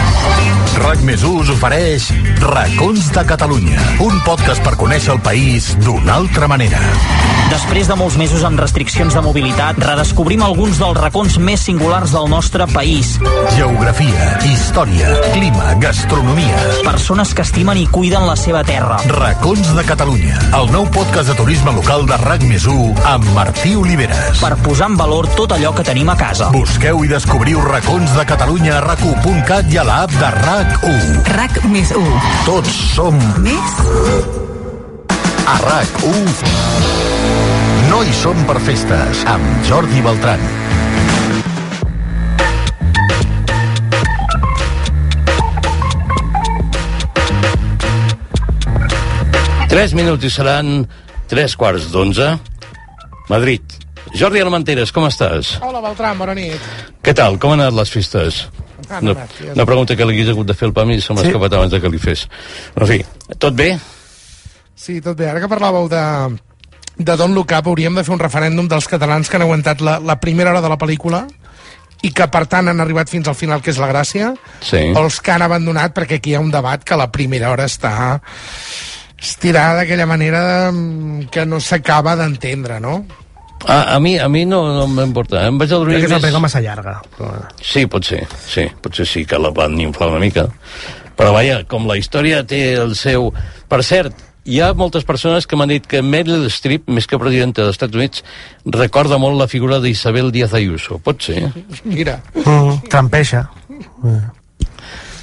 RAC 0.78 1.02
més 1.04 1.24
1 1.26 1.42
us 1.42 1.50
ofereix 1.52 2.06
Racons 2.40 3.10
de 3.12 3.24
Catalunya, 3.28 3.82
un 4.04 4.20
podcast 4.24 4.62
per 4.64 4.76
conèixer 4.80 5.16
el 5.16 5.20
país 5.24 5.72
d'una 5.82 6.14
altra 6.22 6.48
manera. 6.48 6.80
Després 7.48 7.88
de 7.88 7.96
molts 7.96 8.18
mesos 8.20 8.44
amb 8.44 8.60
restriccions 8.60 9.14
de 9.16 9.22
mobilitat, 9.24 9.78
redescobrim 9.80 10.42
alguns 10.44 10.78
dels 10.78 10.98
racons 11.00 11.38
més 11.42 11.64
singulars 11.64 12.12
del 12.14 12.28
nostre 12.30 12.66
país. 12.70 13.14
Geografia, 13.56 14.28
història, 14.46 15.14
clima, 15.32 15.72
gastronomia. 15.82 16.60
Persones 16.84 17.32
que 17.34 17.42
estimen 17.42 17.80
i 17.80 17.86
cuiden 17.90 18.28
la 18.28 18.36
seva 18.36 18.62
terra. 18.68 19.00
Racons 19.16 19.72
de 19.74 19.86
Catalunya, 19.88 20.38
el 20.60 20.70
nou 20.74 20.86
podcast 20.94 21.32
de 21.32 21.38
turisme 21.40 21.74
local 21.74 22.06
de 22.06 22.20
RAC 22.22 22.44
més 22.46 22.68
1 22.68 23.08
amb 23.16 23.32
Martí 23.34 23.74
Oliveres. 23.80 24.44
Per 24.44 24.54
posar 24.62 24.92
en 24.92 25.00
valor 25.00 25.26
tot 25.34 25.56
allò 25.56 25.72
que 25.74 25.86
tenim 25.88 25.97
a 26.06 26.14
casa. 26.14 26.50
Busqueu 26.54 27.00
i 27.02 27.08
descobriu 27.10 27.58
Racons 27.64 28.12
de 28.14 28.22
Catalunya 28.28 28.76
a 28.76 28.82
rac1.cat 28.84 29.72
i 29.72 29.80
a 29.80 29.84
l'app 29.88 30.12
de 30.14 30.28
RAC1. 30.36 31.16
RAC 31.34 31.58
més 31.72 31.90
1. 31.90 32.04
Tots 32.46 32.76
som 32.94 33.18
Més 33.42 33.80
A 35.48 35.56
RAC1 35.64 36.78
no 37.88 38.02
hi 38.04 38.12
som 38.14 38.38
per 38.46 38.60
festes 38.62 39.24
amb 39.32 39.66
Jordi 39.66 40.04
Beltran. 40.04 40.44
Tres 49.72 49.96
minuts 49.96 50.24
i 50.28 50.30
seran 50.32 50.86
tres 51.32 51.56
quarts 51.56 51.90
d'onze. 51.92 52.32
Madrid. 53.32 53.77
Jordi 54.16 54.40
Almenteres, 54.40 54.92
com 54.94 55.04
estàs? 55.08 55.56
Hola, 55.64 55.80
Beltran, 55.84 56.16
bona 56.18 56.34
nit. 56.36 56.60
Què 57.04 57.14
tal? 57.16 57.36
Com 57.40 57.52
han 57.54 57.60
anat 57.64 57.76
les 57.76 57.90
festes? 57.92 58.46
Han 58.88 59.04
Una, 59.04 59.14
anat, 59.18 59.34
ja 59.44 59.52
una 59.52 59.66
pregunta 59.68 59.96
que 59.98 60.06
li 60.08 60.14
hagués 60.16 60.30
hagut 60.32 60.46
de 60.48 60.54
fer 60.56 60.68
el 60.68 60.72
PAMI 60.76 60.96
i 60.96 61.00
se 61.04 61.12
m'ha 61.12 61.22
Sí. 61.22 61.28
escapat 61.28 61.52
abans 61.58 61.70
de 61.72 61.80
que 61.80 61.88
li 61.92 61.98
fes. 61.98 62.26
En 62.76 62.86
fi, 62.86 63.04
tot 63.38 63.54
bé? 63.54 63.78
Sí, 64.74 65.00
tot 65.00 65.16
bé. 65.18 65.28
Ara 65.28 65.40
que 65.40 65.48
parlàveu 65.50 65.88
de, 65.90 66.38
de 66.96 67.16
Don't 67.16 67.34
Look 67.34 67.52
Up, 67.58 67.66
hauríem 67.68 67.94
de 67.94 68.04
fer 68.04 68.14
un 68.14 68.20
referèndum 68.22 68.68
dels 68.68 68.88
catalans 68.88 69.28
que 69.28 69.36
han 69.36 69.42
aguantat 69.42 69.80
la, 69.82 69.98
la 70.00 70.18
primera 70.20 70.50
hora 70.50 70.62
de 70.62 70.68
la 70.72 70.78
pel·lícula 70.78 71.26
i 72.02 72.12
que, 72.14 72.28
per 72.30 72.46
tant, 72.46 72.68
han 72.70 72.80
arribat 72.80 73.10
fins 73.10 73.26
al 73.28 73.34
final, 73.34 73.60
que 73.60 73.70
és 73.74 73.78
la 73.82 73.88
gràcia, 73.90 74.32
Sí. 74.62 74.92
o 74.94 74.98
els 75.04 75.20
que 75.20 75.32
han 75.32 75.42
abandonat, 75.42 75.92
perquè 75.92 76.16
aquí 76.22 76.30
hi 76.30 76.34
ha 76.36 76.40
un 76.40 76.50
debat 76.54 76.82
que 76.84 76.96
la 76.96 77.10
primera 77.10 77.50
hora 77.50 77.64
està 77.66 78.20
estirada 79.18 79.80
d'aquella 79.82 80.06
manera 80.06 80.70
mm, 80.72 81.26
que 81.28 81.44
no 81.44 81.58
s'acaba 81.60 82.14
d'entendre, 82.16 82.78
no? 82.80 83.04
A, 83.66 83.96
a 83.96 84.00
mi, 84.00 84.16
a 84.18 84.28
mi 84.28 84.44
no, 84.46 84.60
no 84.76 84.86
m'importa. 84.86 85.42
Em 85.48 85.58
vaig 85.58 85.72
adormir 85.72 85.96
Crec 85.98 86.06
que 86.06 86.06
és 86.06 86.12
una 86.12 86.18
més... 86.20 86.24
pel·lícula 86.28 86.44
massa 86.46 86.60
llarga. 86.62 86.94
Però... 87.16 87.32
Sí, 87.60 87.86
pot 87.90 88.04
ser, 88.06 88.22
sí, 88.46 88.68
potser 88.82 89.06
sí 89.08 89.24
que 89.26 89.38
la 89.40 89.50
van 89.50 89.74
inflar 89.82 90.08
una 90.12 90.20
mica. 90.22 90.46
Però 91.18 91.32
vaja, 91.34 91.64
com 91.66 91.88
la 91.90 91.96
història 91.98 92.44
té 92.46 92.74
el 92.78 92.94
seu... 92.94 93.32
Per 93.68 93.80
cert, 93.82 94.14
hi 94.48 94.60
ha 94.62 94.70
moltes 94.78 95.04
persones 95.04 95.44
que 95.50 95.58
m'han 95.58 95.68
dit 95.74 95.84
que 95.90 96.00
Meryl 96.00 96.46
Streep, 96.54 96.86
més 96.88 97.08
que 97.10 97.18
presidenta 97.20 97.64
dels 97.66 97.74
Estats 97.76 97.98
Units, 97.98 98.22
recorda 98.78 99.18
molt 99.18 99.36
la 99.36 99.48
figura 99.50 99.80
d'Isabel 99.82 100.30
Díaz 100.32 100.54
Ayuso. 100.56 101.00
Pot 101.02 101.26
ser? 101.26 101.42
Mira. 101.84 102.20
Mm, 102.38 102.78
trampeja. 102.88 103.48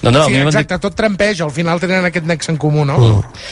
No, 0.03 0.11
no, 0.11 0.21
a 0.21 0.25
sí, 0.27 0.33
m'han 0.35 0.43
dit- 0.43 0.51
exacte, 0.51 0.77
tot 0.83 0.93
trampeja, 0.99 1.45
al 1.47 1.51
final 1.55 1.79
tenen 1.81 2.05
aquest 2.05 2.27
nexe 2.29 2.51
en 2.53 2.59
comú, 2.61 2.83
no? 2.85 2.99
Mm. 2.99 3.45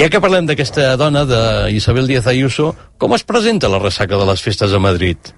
Ja 0.00 0.08
que 0.10 0.20
parlem 0.22 0.46
d'aquesta 0.48 0.96
dona, 0.98 1.22
d'Isabel 1.28 2.08
Díaz 2.08 2.26
Ayuso, 2.30 2.72
com 3.00 3.16
es 3.16 3.24
presenta 3.24 3.70
la 3.72 3.80
ressaca 3.80 4.18
de 4.20 4.26
les 4.28 4.42
festes 4.44 4.74
a 4.76 4.80
Madrid? 4.82 5.32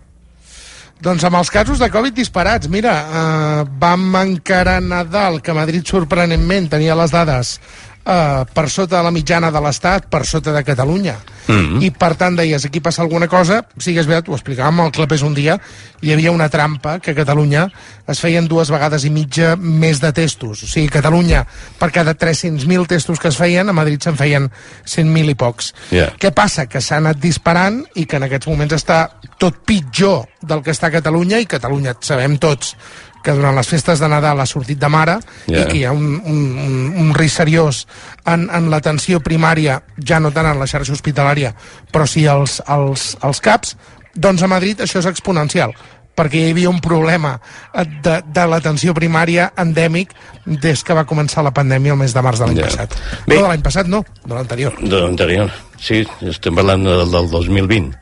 Doncs 1.02 1.25
amb 1.26 1.38
els 1.40 1.50
casos 1.50 1.81
de 1.83 1.88
Covid 1.90 2.14
disparats, 2.14 2.69
mira, 2.71 2.92
eh, 3.02 3.62
vam 3.78 4.04
encarar 4.21 4.81
Nadal, 4.83 5.40
que 5.42 5.54
Madrid 5.54 5.87
sorprenentment 5.87 6.69
tenia 6.71 6.99
les 6.99 7.14
dades 7.14 7.57
eh, 7.59 8.45
per 8.54 8.69
sota 8.71 8.99
de 8.99 9.02
la 9.07 9.14
mitjana 9.14 9.50
de 9.50 9.62
l'Estat, 9.62 10.07
per 10.11 10.25
sota 10.26 10.54
de 10.54 10.62
Catalunya. 10.66 11.16
Mm. 11.49 11.80
I 11.82 11.90
per 11.94 12.12
tant 12.18 12.37
deies, 12.38 12.64
aquí 12.66 12.80
passa 12.84 13.02
alguna 13.02 13.28
cosa, 13.28 13.62
sigues 13.82 14.06
bé, 14.06 14.20
ho 14.22 14.37
explicàvem 14.37 14.80
al 14.82 14.92
Clapés 14.94 15.25
un 15.26 15.34
dia, 15.34 15.58
hi 16.02 16.12
havia 16.14 16.32
una 16.34 16.49
trampa 16.52 16.99
que 17.02 17.12
a 17.12 17.18
Catalunya 17.18 17.66
es 18.08 18.20
feien 18.22 18.49
dues 18.50 18.70
vegades 18.72 19.06
i 19.06 19.12
mitja 19.14 19.54
més 19.56 20.00
de 20.02 20.12
testos. 20.14 20.62
O 20.62 20.70
sigui, 20.70 20.90
Catalunya, 20.92 21.44
per 21.78 21.90
cada 21.94 22.14
300.000 22.18 22.87
testos 22.90 23.20
que 23.22 23.30
es 23.32 23.38
feien, 23.38 23.68
a 23.68 23.76
Madrid 23.76 24.02
se'n 24.02 24.18
feien 24.18 24.50
100.000 24.87 25.34
i 25.34 25.38
pocs. 25.38 25.72
Yeah. 25.90 26.12
Què 26.18 26.32
passa? 26.34 26.66
Que 26.70 26.82
s'ha 26.82 27.00
anat 27.02 27.20
disparant 27.22 27.82
i 27.99 28.06
que 28.06 28.18
en 28.18 28.28
aquests 28.28 28.50
moments 28.50 28.76
està 28.76 29.04
tot 29.38 29.62
pitjor 29.66 30.26
del 30.42 30.62
que 30.62 30.75
està 30.75 30.90
a 30.90 30.96
Catalunya 30.99 31.40
i 31.42 31.49
Catalunya, 31.50 31.96
sabem 32.02 32.38
tots 32.42 32.76
que 33.22 33.32
durant 33.36 33.54
les 33.56 33.68
festes 33.68 34.00
de 34.02 34.08
Nadal 34.10 34.40
ha 34.42 34.46
sortit 34.46 34.78
de 34.78 34.88
mare 34.90 35.18
Ja. 35.46 35.62
i 35.62 35.64
que 35.70 35.76
hi 35.78 35.84
ha 35.86 35.92
un, 35.92 36.20
un, 36.24 36.42
un, 36.58 36.76
un 37.06 37.14
risc 37.14 37.36
seriós 37.42 37.86
en, 38.26 38.48
en 38.50 38.68
l'atenció 38.70 39.20
primària, 39.20 39.80
ja 39.98 40.20
no 40.20 40.30
tant 40.34 40.46
en 40.50 40.58
la 40.60 40.66
xarxa 40.66 40.92
hospitalària, 40.92 41.54
però 41.92 42.06
sí 42.06 42.26
als, 42.26 42.60
als, 42.66 43.16
als 43.20 43.40
CAPs, 43.40 43.76
doncs 44.14 44.42
a 44.42 44.48
Madrid 44.50 44.80
això 44.84 44.98
és 45.00 45.06
exponencial 45.10 45.72
perquè 46.12 46.36
hi 46.42 46.50
havia 46.52 46.68
un 46.68 46.76
problema 46.84 47.38
eh, 47.72 47.86
de, 48.04 48.18
de 48.28 48.42
l'atenció 48.46 48.92
primària 48.92 49.46
endèmic 49.56 50.10
des 50.44 50.82
que 50.84 50.92
va 50.92 51.06
començar 51.08 51.40
la 51.42 51.54
pandèmia 51.56 51.94
el 51.94 51.98
mes 52.02 52.12
de 52.12 52.20
març 52.20 52.42
de 52.42 52.50
l'any 52.50 52.58
Ja. 52.60 52.66
passat. 52.68 52.96
Bé. 53.26 53.36
No 53.38 53.46
de 53.46 53.48
l'any 53.48 53.62
passat, 53.64 53.88
no, 53.88 54.02
de 54.26 54.34
l'anterior. 54.34 54.76
De 54.82 55.00
l'anterior. 55.00 55.48
Sí, 55.80 56.02
estem 56.28 56.54
parlant 56.54 56.84
del, 56.84 57.06
del 57.10 57.30
2020, 57.32 57.96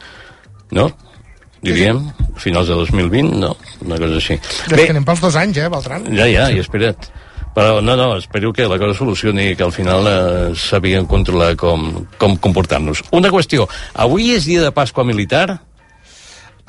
no? 0.74 0.88
Diríem, 1.62 2.05
finals 2.40 2.71
de 2.71 2.76
2020, 2.79 3.35
no? 3.40 3.55
Una 3.85 3.99
cosa 4.00 4.17
així. 4.17 4.38
Des 4.71 4.87
que 4.87 4.93
anem 4.95 5.05
pels 5.05 5.21
dos 5.21 5.37
anys, 5.37 5.59
eh, 5.61 5.69
Beltran? 5.73 6.07
Ja, 6.17 6.29
ja, 6.31 6.49
i 6.49 6.62
espera't. 6.62 7.11
Però 7.55 7.81
no, 7.83 7.97
no, 7.99 8.14
espero 8.17 8.52
que 8.55 8.69
la 8.71 8.79
cosa 8.79 8.95
solucioni 8.97 9.50
i 9.50 9.57
que 9.59 9.67
al 9.67 9.73
final 9.75 10.07
eh, 10.07 10.52
sàpiguen 10.57 11.09
controlar 11.11 11.57
com, 11.61 12.07
com 12.21 12.37
comportar-nos. 12.38 13.02
Una 13.17 13.33
qüestió, 13.35 13.67
avui 13.93 14.31
és 14.37 14.47
dia 14.47 14.62
de 14.62 14.71
Pasqua 14.73 15.05
Militar? 15.05 15.59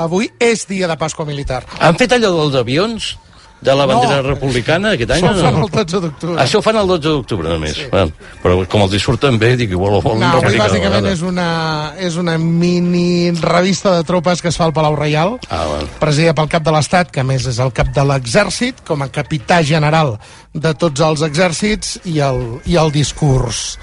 Avui 0.01 0.31
és 0.41 0.65
dia 0.67 0.89
de 0.89 0.97
Pasqua 0.97 1.27
Militar. 1.27 1.61
Han 1.79 1.99
fet 2.01 2.17
allò 2.17 2.33
dels 2.39 2.57
avions? 2.57 3.13
De 3.61 3.75
la 3.75 3.85
bandera 3.85 4.21
No. 4.21 4.29
republicana 4.31 4.91
aquest 4.95 5.11
any? 5.11 5.21
Això 5.21 5.31
ho 5.31 5.41
fan 5.43 5.53
no? 5.59 5.65
el 5.65 5.71
12 5.71 5.99
d'octubre. 6.01 6.37
Això 6.41 6.57
ho 6.57 6.61
fan 6.65 6.77
el 6.81 6.87
12 6.87 7.07
d'octubre 7.09 7.49
només. 7.49 7.75
Sí. 7.77 7.85
Bueno, 7.91 8.11
però 8.41 8.67
com 8.67 8.81
els 8.87 8.93
hi 8.97 8.99
surten 8.99 9.37
bé, 9.37 9.55
dic, 9.55 9.69
igual 9.71 9.93
ho 9.99 10.01
volen 10.01 10.19
No, 10.25 10.39
de 10.41 10.57
bàsicament 10.57 11.05
és 11.11 11.21
una, 11.21 11.93
és 11.99 12.15
una 12.17 12.37
mini 12.39 13.31
revista 13.39 13.95
de 13.97 14.03
tropes 14.03 14.41
que 14.41 14.49
es 14.49 14.57
fa 14.57 14.65
al 14.65 14.73
Palau 14.73 14.95
Reial, 14.95 15.37
Ah, 15.49 15.65
bueno. 15.69 15.87
presidida 15.99 16.33
pel 16.33 16.49
cap 16.49 16.63
de 16.63 16.71
l'Estat, 16.71 17.11
que 17.11 17.23
més 17.23 17.45
és 17.45 17.59
el 17.59 17.71
cap 17.71 17.87
de 17.93 18.01
l'exèrcit, 18.03 18.81
com 18.87 19.01
a 19.03 19.09
capità 19.09 19.61
general 19.63 20.17
de 20.53 20.73
tots 20.73 20.99
els 20.99 21.21
exèrcits, 21.21 21.99
i 22.05 22.19
el, 22.19 22.59
i 22.65 22.75
el 22.77 22.91
discurs 22.91 23.77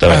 Està 0.00 0.08
bé. 0.08 0.16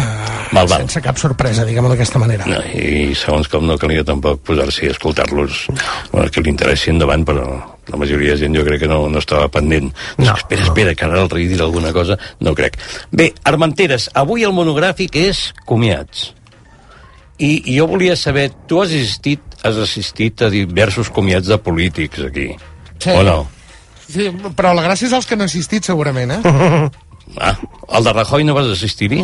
Val, 0.52 0.66
val. 0.66 0.80
sense 0.82 1.00
cap 1.04 1.18
sorpresa, 1.20 1.64
diguem-ho 1.64 1.90
d'aquesta 1.92 2.18
manera. 2.18 2.46
No, 2.50 2.58
I 2.74 3.12
segons 3.14 3.46
com 3.50 3.66
no 3.68 3.76
calia 3.78 4.02
tampoc 4.06 4.40
posar-s'hi 4.48 4.88
a 4.88 4.94
escoltar-los 4.96 5.66
bueno, 6.12 6.26
que 6.30 6.42
li 6.42 6.50
interessi 6.50 6.90
endavant, 6.90 7.22
però 7.28 7.44
la 7.90 7.96
majoria 8.00 8.34
de 8.34 8.42
gent 8.44 8.56
jo 8.58 8.64
crec 8.66 8.80
que 8.82 8.88
no, 8.90 9.04
no 9.10 9.18
estava 9.22 9.46
pendent. 9.52 9.92
No, 10.18 10.32
espera, 10.34 10.62
espera, 10.66 10.94
que 10.94 11.06
ara 11.06 11.22
el 11.22 11.30
rei 11.30 11.46
dirà 11.50 11.64
alguna 11.68 11.92
cosa. 11.94 12.18
No 12.40 12.54
crec. 12.58 12.76
Bé, 13.10 13.30
Armenteres, 13.46 14.08
avui 14.14 14.42
el 14.46 14.52
monogràfic 14.56 15.16
és 15.22 15.44
comiats. 15.66 16.32
I, 17.40 17.54
I 17.72 17.78
jo 17.78 17.86
volia 17.88 18.16
saber, 18.20 18.50
tu 18.68 18.82
has 18.82 18.90
assistit, 18.92 19.40
has 19.64 19.78
assistit 19.80 20.42
a 20.44 20.50
diversos 20.52 21.08
comiats 21.14 21.48
de 21.48 21.56
polítics 21.58 22.26
aquí, 22.26 22.50
Sí. 23.00 23.10
o 23.16 23.22
no? 23.24 23.38
Sí, 24.10 24.26
però 24.58 24.74
la 24.74 24.82
gràcia 24.84 25.06
és 25.06 25.12
els 25.16 25.24
que 25.26 25.36
no 25.38 25.46
he 25.46 25.48
assistit, 25.48 25.86
segurament, 25.86 26.34
eh? 26.34 26.42
Ah, 27.38 27.54
el 27.96 28.04
de 28.04 28.12
Rajoy 28.12 28.44
no 28.44 28.54
vas 28.56 28.66
assistir-hi? 28.66 29.20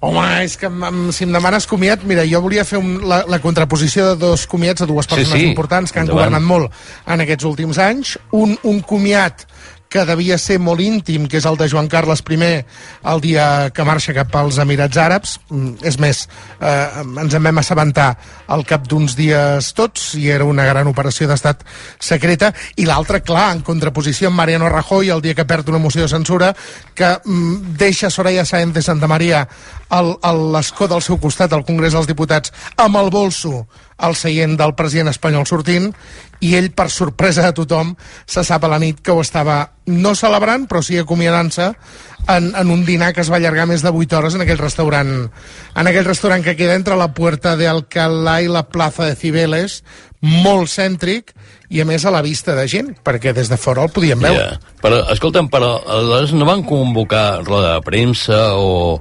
Home, 0.00 0.22
és 0.44 0.56
que 0.56 0.70
si 1.12 1.24
em 1.26 1.32
demanes 1.34 1.66
comiat, 1.68 2.02
mira, 2.08 2.24
jo 2.28 2.40
volia 2.40 2.64
fer 2.64 2.78
un, 2.80 2.94
la, 3.08 3.22
la 3.28 3.38
contraposició 3.42 4.10
de 4.14 4.16
dos 4.22 4.46
comiats 4.48 4.80
de 4.80 4.88
dues 4.88 5.06
Sí, 5.08 5.14
persones 5.14 5.40
sí, 5.42 5.48
importants 5.50 5.92
que 5.92 6.00
han 6.00 6.08
endavant. 6.08 6.30
governat 6.32 6.46
molt 6.48 6.72
en 7.06 7.20
aquests 7.26 7.44
últims 7.50 7.78
anys. 7.78 8.16
Un, 8.32 8.56
un 8.64 8.80
comiat 8.80 9.44
que 9.90 10.04
devia 10.06 10.38
ser 10.38 10.60
molt 10.62 10.80
íntim, 10.80 11.26
que 11.26 11.40
és 11.40 11.46
el 11.50 11.58
de 11.58 11.66
Joan 11.68 11.88
Carles 11.90 12.22
I, 12.22 12.62
el 13.10 13.20
dia 13.20 13.70
que 13.74 13.84
marxa 13.84 14.14
cap 14.14 14.34
als 14.38 14.60
Emirats 14.62 14.96
Àrabs. 14.96 15.40
Mm, 15.50 15.82
És 15.82 15.98
més, 15.98 16.28
eh, 16.60 16.88
ens 17.20 17.34
en 17.34 17.42
vam 17.42 17.58
assabentar 17.58 18.16
al 18.46 18.64
cap 18.64 18.86
d'uns 18.86 19.16
dies 19.16 19.72
tots, 19.74 20.14
i 20.14 20.30
era 20.30 20.44
una 20.44 20.64
gran 20.64 20.86
operació 20.86 21.26
d'estat 21.26 21.64
secreta, 21.98 22.54
i 22.76 22.86
l'altre, 22.86 23.22
clar, 23.22 23.50
en 23.52 23.62
contraposició 23.62 24.28
amb 24.28 24.36
Mariano 24.36 24.68
Rajoy, 24.68 25.10
el 25.10 25.20
dia 25.20 25.34
que 25.34 25.44
perd 25.44 25.68
una 25.68 25.78
moció 25.78 26.02
de 26.02 26.08
censura, 26.08 26.54
que 26.94 27.18
mm, 27.24 27.76
deixa 27.76 28.10
Soraya 28.10 28.44
Sáenz 28.44 28.74
de 28.74 28.82
Santa 28.82 29.08
Maria 29.08 29.48
a 29.90 30.32
l'escó 30.32 30.86
del 30.86 31.02
seu 31.02 31.18
costat 31.18 31.52
al 31.52 31.64
Congrés 31.66 31.96
dels 31.96 32.06
Diputats 32.06 32.52
amb 32.78 32.96
el 33.00 33.10
bolso 33.10 33.66
al 33.98 34.14
seient 34.16 34.54
del 34.56 34.74
president 34.78 35.10
espanyol 35.10 35.48
sortint 35.50 35.90
i 36.40 36.54
ell, 36.56 36.70
per 36.72 36.88
sorpresa 36.90 37.44
de 37.44 37.54
tothom, 37.56 37.94
se 38.26 38.44
sap 38.46 38.64
a 38.64 38.70
la 38.72 38.78
nit 38.80 39.00
que 39.04 39.12
ho 39.12 39.20
estava 39.20 39.60
no 39.90 40.14
celebrant, 40.16 40.66
però 40.70 40.82
sí 40.84 40.98
acomiadant-se 40.98 41.66
en, 42.28 42.50
en 42.56 42.70
un 42.70 42.84
dinar 42.86 43.12
que 43.14 43.22
es 43.24 43.30
va 43.32 43.38
allargar 43.40 43.66
més 43.68 43.84
de 43.84 43.92
8 43.92 44.18
hores 44.18 44.36
en 44.36 44.44
aquell 44.44 44.60
restaurant 44.60 45.12
en 45.28 45.90
aquell 45.90 46.06
restaurant 46.06 46.44
que 46.44 46.56
queda 46.56 46.76
entre 46.78 46.96
la 46.96 47.10
Puerta 47.16 47.56
de 47.56 47.68
Alcalá 47.68 48.40
i 48.44 48.48
la 48.48 48.66
Plaza 48.68 49.08
de 49.08 49.16
Cibeles, 49.18 49.80
molt 50.20 50.70
cèntric 50.72 51.34
i 51.70 51.80
a 51.80 51.86
més 51.88 52.04
a 52.04 52.12
la 52.12 52.22
vista 52.22 52.56
de 52.56 52.66
gent, 52.68 52.92
perquè 53.04 53.34
des 53.36 53.50
de 53.50 53.58
fora 53.60 53.84
el 53.86 53.92
podíem 53.94 54.20
veure. 54.20 54.56
Ja. 54.56 54.76
Però, 54.82 55.04
escolta'm, 55.12 55.48
però 55.52 55.76
aleshores 55.84 56.34
no 56.36 56.48
van 56.48 56.64
convocar 56.66 57.42
roda 57.44 57.76
de 57.76 57.84
premsa 57.86 58.40
o, 58.56 58.98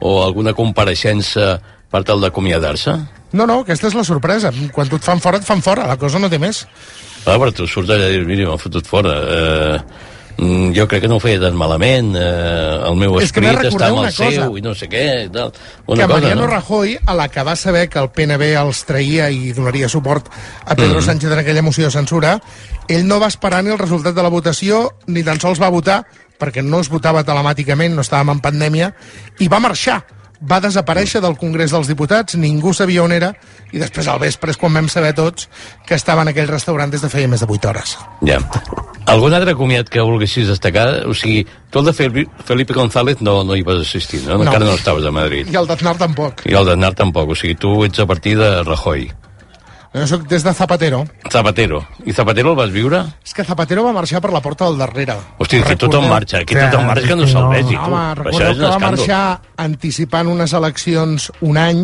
o 0.00 0.14
alguna 0.24 0.54
compareixença 0.56 1.56
per 1.92 2.04
tal 2.08 2.22
d'acomiadar-se? 2.24 2.96
No, 3.32 3.46
no, 3.46 3.60
aquesta 3.64 3.88
és 3.88 3.94
la 3.96 4.04
sorpresa. 4.04 4.52
Quan 4.72 4.88
tu 4.88 4.96
et 5.00 5.04
fan 5.04 5.20
fora, 5.20 5.38
et 5.40 5.44
fan 5.48 5.62
fora. 5.64 5.86
La 5.88 5.96
cosa 5.96 6.18
no 6.20 6.28
té 6.30 6.38
més. 6.38 6.66
Ah, 7.24 7.36
però 7.38 7.52
tu 7.54 7.66
surts 7.70 7.90
allà 7.90 8.08
i 8.10 8.18
dius, 8.18 8.26
mira, 8.28 8.48
m'ha 8.50 8.58
fotut 8.60 8.86
fora. 8.86 9.12
Eh, 9.14 9.76
mm, 10.36 10.72
jo 10.76 10.86
crec 10.90 11.04
que 11.04 11.08
no 11.08 11.16
ho 11.16 11.22
feia 11.22 11.38
tan 11.40 11.54
malament. 11.56 12.14
Eh, 12.18 12.88
el 12.88 12.96
meu 12.98 13.14
que 13.16 13.24
esperit 13.24 13.60
està 13.70 13.88
amb 13.88 14.02
el 14.02 14.12
seu 14.12 14.26
cosa. 14.26 14.48
i 14.58 14.62
no 14.64 14.74
sé 14.74 14.88
què. 14.90 15.04
Tal. 15.32 15.52
que 15.52 15.92
Una 15.92 16.06
cosa, 16.08 16.14
Mariano 16.18 16.40
no? 16.42 16.46
Rajoy, 16.50 16.96
a 17.06 17.14
la 17.14 17.28
que 17.28 17.42
va 17.46 17.54
saber 17.56 17.88
que 17.88 17.98
el 18.00 18.10
PNB 18.10 18.52
els 18.60 18.84
traïa 18.88 19.30
i 19.30 19.52
donaria 19.52 19.88
suport 19.88 20.28
a 20.66 20.74
Pedro 20.74 20.98
Mhm. 21.00 21.04
Sánchez 21.06 21.30
en 21.32 21.38
aquella 21.38 21.62
moció 21.62 21.84
de 21.84 21.90
censura, 21.92 22.40
ell 22.88 23.06
no 23.06 23.20
va 23.20 23.28
esperar 23.28 23.62
ni 23.64 23.70
el 23.70 23.78
resultat 23.78 24.14
de 24.14 24.22
la 24.22 24.28
votació, 24.28 24.90
ni 25.06 25.22
tan 25.22 25.40
sols 25.40 25.60
va 25.62 25.70
votar, 25.70 26.04
perquè 26.40 26.62
no 26.62 26.80
es 26.80 26.88
votava 26.90 27.22
telemàticament, 27.24 27.94
no 27.94 28.02
estàvem 28.02 28.30
en 28.32 28.40
pandèmia, 28.40 28.92
i 29.38 29.46
va 29.48 29.60
marxar. 29.60 30.02
Va 30.42 30.58
desaparèixer 30.60 31.20
del 31.22 31.36
Congrés 31.38 31.70
dels 31.70 31.86
Diputats, 31.86 32.34
ningú 32.34 32.72
sabia 32.74 33.04
on 33.04 33.12
era, 33.14 33.28
i 33.70 33.78
després 33.78 34.08
al 34.10 34.18
vespre 34.18 34.50
és 34.50 34.56
quan 34.58 34.74
vam 34.74 34.88
saber 34.90 35.12
tots 35.14 35.48
que 35.86 35.94
estava 35.94 36.22
en 36.26 36.32
aquell 36.32 36.48
restaurant 36.50 36.90
des 36.90 37.00
de 37.04 37.08
feia 37.12 37.28
més 37.30 37.40
de 37.40 37.46
8 37.46 37.68
hores. 37.70 37.96
Ja. 38.26 38.40
Algun 39.06 39.34
altre 39.34 39.54
comiat 39.58 39.88
que 39.90 40.02
volguessis 40.02 40.48
destacar? 40.50 41.06
O 41.06 41.14
sigui, 41.14 41.44
tu 41.70 41.78
el 41.78 41.84
de 41.86 41.92
Fel- 41.94 42.26
Felipe 42.44 42.74
González 42.74 43.20
no, 43.20 43.42
no 43.44 43.54
hi 43.54 43.62
vas 43.62 43.80
assistir, 43.86 44.22
no? 44.26 44.36
No. 44.38 44.44
Encara 44.44 44.64
no 44.64 44.74
estaves 44.74 45.06
a 45.06 45.10
Madrid. 45.14 45.46
I 45.52 45.56
el 45.62 45.66
d'Aznar 45.66 45.96
tampoc. 45.98 46.42
I 46.46 46.54
el 46.58 46.66
d'Aznar 46.66 46.94
tampoc. 46.94 47.30
O 47.30 47.38
sigui, 47.38 47.54
tu 47.54 47.84
ets 47.84 47.98
a 48.02 48.06
partir 48.06 48.36
de 48.38 48.62
Rajoy. 48.62 49.10
Jo 49.92 50.06
soc 50.08 50.22
des 50.26 50.42
de 50.42 50.52
Zapatero. 50.56 51.02
Zapatero. 51.30 51.82
I 52.06 52.12
Zapatero 52.16 52.50
el 52.54 52.56
vas 52.56 52.70
viure? 52.72 53.02
És 53.24 53.34
que 53.36 53.44
Zapatero 53.44 53.82
va 53.84 53.92
marxar 53.92 54.22
per 54.24 54.30
la 54.32 54.40
porta 54.40 54.64
del 54.64 54.78
darrere. 54.80 55.16
Hosti, 55.38 55.60
que 55.62 55.76
tothom 55.76 56.06
marxa, 56.08 56.40
que 56.48 56.56
tothom 56.56 56.86
marxa 56.88 57.08
que 57.08 57.16
no 57.16 57.26
se'l 57.28 57.48
vegi, 57.52 57.76
tu. 57.76 57.82
Home, 57.92 58.30
és 58.30 58.38
que 58.38 58.44
va 58.46 58.52
escàndol. 58.52 58.80
marxar 58.80 59.40
anticipant 59.56 60.28
unes 60.32 60.52
eleccions 60.56 61.30
un 61.42 61.58
any, 61.60 61.82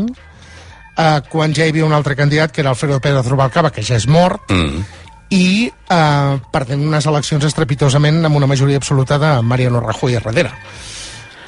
eh, 0.96 1.20
quan 1.28 1.52
ja 1.54 1.66
hi 1.66 1.68
havia 1.74 1.84
un 1.84 1.92
altre 1.92 2.16
candidat, 2.16 2.50
que 2.50 2.62
era 2.62 2.70
Alfredo 2.70 2.98
Pérez 3.00 3.26
Rubalcaba, 3.26 3.70
que 3.70 3.82
ja 3.82 3.96
és 3.96 4.06
mort, 4.08 4.40
Mm. 4.50 4.84
i 5.30 5.70
eh, 5.90 6.38
perdent 6.50 6.86
unes 6.88 7.04
eleccions 7.04 7.44
estrepitosament 7.44 8.24
amb 8.24 8.36
una 8.36 8.46
majoria 8.46 8.78
absoluta 8.78 9.18
de 9.18 9.42
Mariano 9.42 9.80
Rajoy 9.80 10.16
a 10.16 10.20
darrere. 10.20 10.50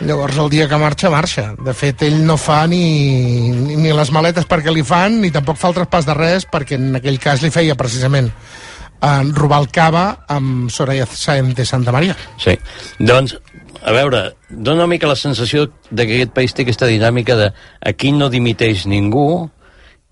Llavors, 0.00 0.38
el 0.40 0.48
dia 0.48 0.66
que 0.68 0.78
marxa, 0.80 1.10
marxa. 1.12 1.50
De 1.60 1.74
fet, 1.76 2.06
ell 2.06 2.22
no 2.24 2.38
fa 2.40 2.62
ni, 2.70 3.50
ni, 3.52 3.92
les 3.92 4.12
maletes 4.14 4.48
perquè 4.48 4.72
li 4.72 4.84
fan, 4.86 5.20
ni 5.20 5.30
tampoc 5.34 5.60
fa 5.60 5.70
el 5.70 5.76
traspàs 5.76 6.08
de 6.08 6.16
res, 6.16 6.46
perquè 6.48 6.78
en 6.80 6.96
aquell 7.00 7.20
cas 7.20 7.44
li 7.44 7.52
feia 7.52 7.76
precisament 7.76 8.30
eh, 8.30 9.22
Rubalcaba 9.36 10.04
amb 10.32 10.70
Soraya 10.72 11.06
Sáenz 11.06 11.54
de 11.58 11.68
Santa 11.68 11.92
Maria. 11.92 12.16
Sí. 12.40 12.56
Doncs, 12.98 13.36
a 13.80 13.92
veure, 13.96 14.24
dona 14.48 14.84
una 14.84 14.90
mica 14.90 15.08
la 15.08 15.16
sensació 15.20 15.68
de 15.90 16.06
que 16.06 16.18
aquest 16.18 16.34
país 16.36 16.56
té 16.56 16.64
aquesta 16.64 16.88
dinàmica 16.88 17.36
de 17.36 17.52
aquí 17.92 18.12
no 18.12 18.32
dimiteix 18.32 18.86
ningú 18.88 19.50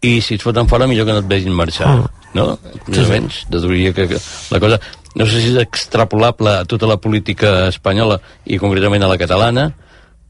i 0.05 0.19
si 0.23 0.37
et 0.39 0.45
foten 0.45 0.69
fora 0.71 0.87
millor 0.87 1.09
que 1.09 1.17
no 1.17 1.25
et 1.25 1.31
vegin 1.31 1.57
marxar. 1.57 1.97
Mm. 1.97 2.15
No? 2.37 2.47
Més 2.87 3.05
o 3.07 3.11
menys. 3.11 3.43
Deduiria 3.51 3.95
que 3.97 4.09
que 4.11 4.21
la 4.53 4.61
cosa... 4.61 4.81
No 5.19 5.27
sé 5.27 5.41
si 5.43 5.51
és 5.51 5.59
extrapolable 5.59 6.53
a 6.61 6.67
tota 6.69 6.87
la 6.87 6.99
política 7.03 7.67
espanyola 7.73 8.21
i 8.47 8.59
concretament 8.63 9.03
a 9.03 9.11
la 9.11 9.19
catalana, 9.19 9.73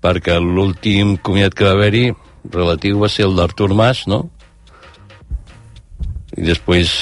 perquè 0.01 0.39
l'últim 0.41 1.17
comiat 1.21 1.53
que 1.55 1.67
va 1.67 1.75
haver-hi 1.77 2.07
relatiu 2.55 3.03
va 3.03 3.11
ser 3.13 3.27
el 3.29 3.37
d'Artur 3.37 3.75
Mas, 3.77 4.07
no? 4.09 4.23
I 6.39 6.47
després, 6.47 6.95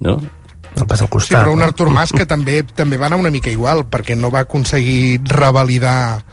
no? 0.00 0.16
No 0.74 0.86
pas 0.90 1.02
al 1.02 1.06
Sí, 1.08 1.12
costat. 1.12 1.36
però 1.42 1.52
un 1.54 1.62
Artur 1.62 1.90
Mas 1.92 2.12
que 2.14 2.26
també 2.26 2.62
també 2.74 2.96
va 2.98 3.06
anar 3.10 3.20
una 3.20 3.30
mica 3.34 3.50
igual, 3.52 3.84
perquè 3.90 4.16
no 4.16 4.30
va 4.32 4.42
aconseguir 4.46 5.20
revalidar 5.28 6.24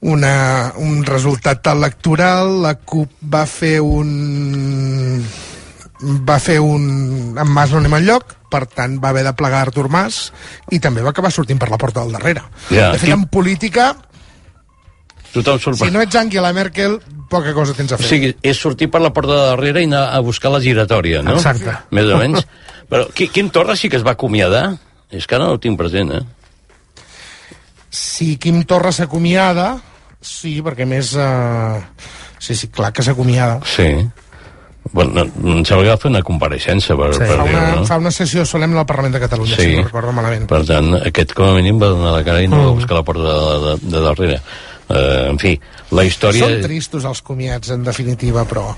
una, 0.00 0.72
un 0.76 1.04
resultat 1.04 1.66
electoral, 1.72 2.58
la 2.66 2.74
CUP 2.76 3.14
va 3.32 3.46
fer 3.46 3.78
un 3.80 5.22
va 6.28 6.36
fer 6.38 6.58
un... 6.60 7.36
amb 7.38 7.50
Mas 7.56 7.72
no 7.72 7.80
anem 7.80 7.96
enlloc, 8.02 8.35
per 8.50 8.64
tant 8.66 8.98
va 9.02 9.10
haver 9.10 9.24
de 9.26 9.32
plegar 9.38 9.62
Artur 9.66 9.88
Mas 9.92 10.32
i 10.70 10.78
també 10.80 11.02
va 11.02 11.10
acabar 11.14 11.30
sortint 11.34 11.58
per 11.58 11.68
la 11.72 11.78
porta 11.78 12.02
del 12.04 12.12
darrere. 12.16 12.42
Ja, 12.70 12.92
de 12.92 12.98
fet, 13.02 13.10
en 13.14 13.26
política, 13.32 13.94
Tothom 15.34 15.58
surt 15.60 15.76
si 15.82 15.90
no 15.92 16.00
ets 16.00 16.16
Angela 16.16 16.52
Merkel, 16.56 16.94
poca 17.28 17.52
cosa 17.52 17.74
tens 17.76 17.92
a 17.92 17.96
O 17.96 17.98
fer. 17.98 18.08
sigui, 18.08 18.30
és 18.40 18.56
sortir 18.56 18.88
per 18.88 19.02
la 19.04 19.10
porta 19.12 19.34
de 19.34 19.48
darrere 19.50 19.82
i 19.82 19.88
anar 19.90 20.06
a 20.16 20.20
buscar 20.24 20.48
la 20.54 20.60
giratòria, 20.64 21.20
no? 21.26 21.34
Exacte. 21.36 21.74
Més 21.90 22.06
o 22.08 22.16
menys. 22.22 22.46
Però 22.88 23.08
Qui- 23.12 23.28
Quim 23.34 23.50
Torra 23.50 23.74
sí 23.76 23.90
que 23.90 23.98
es 23.98 24.06
va 24.06 24.12
acomiadar. 24.16 24.78
És 25.10 25.26
que 25.26 25.34
ara 25.36 25.44
no 25.44 25.52
ho 25.54 25.60
tinc 25.60 25.76
present, 25.78 26.10
eh? 26.16 26.22
Si 27.90 28.36
Quim 28.42 28.62
Torra 28.68 28.92
s'acomiada, 28.92 29.76
sí, 30.20 30.58
perquè 30.64 30.86
més... 30.88 31.12
Eh, 31.16 31.82
sí, 32.38 32.54
sí, 32.58 32.68
clar 32.68 32.92
que 32.92 33.02
s'acomiada. 33.06 33.60
Sí. 33.64 33.88
Bueno, 34.92 35.24
no, 35.42 35.52
em 35.56 35.64
sembla 35.64 35.84
que 35.84 35.90
va 35.90 35.96
fer 35.98 36.10
una 36.10 36.22
compareixença 36.22 36.96
per, 36.96 37.12
Sí. 37.14 37.20
per 37.20 37.36
Fa, 37.36 37.42
una, 37.44 37.62
no? 37.76 37.84
fa 37.86 37.96
una 37.98 38.10
sessió 38.14 38.44
solemne 38.46 38.78
al 38.78 38.86
Parlament 38.86 39.14
de 39.14 39.20
Catalunya, 39.20 39.56
si 39.56 39.76
no 39.76 39.82
recordo 39.84 40.12
malament. 40.12 40.46
Per 40.48 40.62
tant, 40.68 40.94
aquest 41.06 41.32
com 41.34 41.48
a 41.50 41.54
mínim 41.56 41.80
va 41.82 41.88
donar 41.92 42.12
la 42.18 42.24
cara 42.24 42.42
i 42.42 42.48
no 42.48 42.56
va 42.62 42.70
Mm. 42.72 42.74
buscar 42.80 42.96
la 43.00 43.02
porta 43.02 43.22
de, 43.22 43.58
de, 43.66 43.76
de 43.96 44.00
darrere. 44.04 44.40
Uh, 44.88 45.30
en 45.32 45.38
fi, 45.42 45.58
la 45.90 46.04
història... 46.06 46.46
Són 46.46 46.60
tristos 46.62 47.04
els 47.04 47.20
comiats, 47.22 47.70
en 47.74 47.82
definitiva, 47.82 48.44
però... 48.46 48.68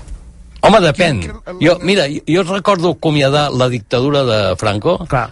Home, 0.61 0.79
depèn. 0.81 1.21
Jo, 1.61 1.77
mira, 1.81 2.07
jo, 2.09 2.19
jo 2.27 2.43
recordo 2.43 2.89
acomiadar 2.97 3.51
la 3.53 3.69
dictadura 3.69 4.23
de 4.25 4.55
Franco 4.57 4.97
Clar. 5.07 5.29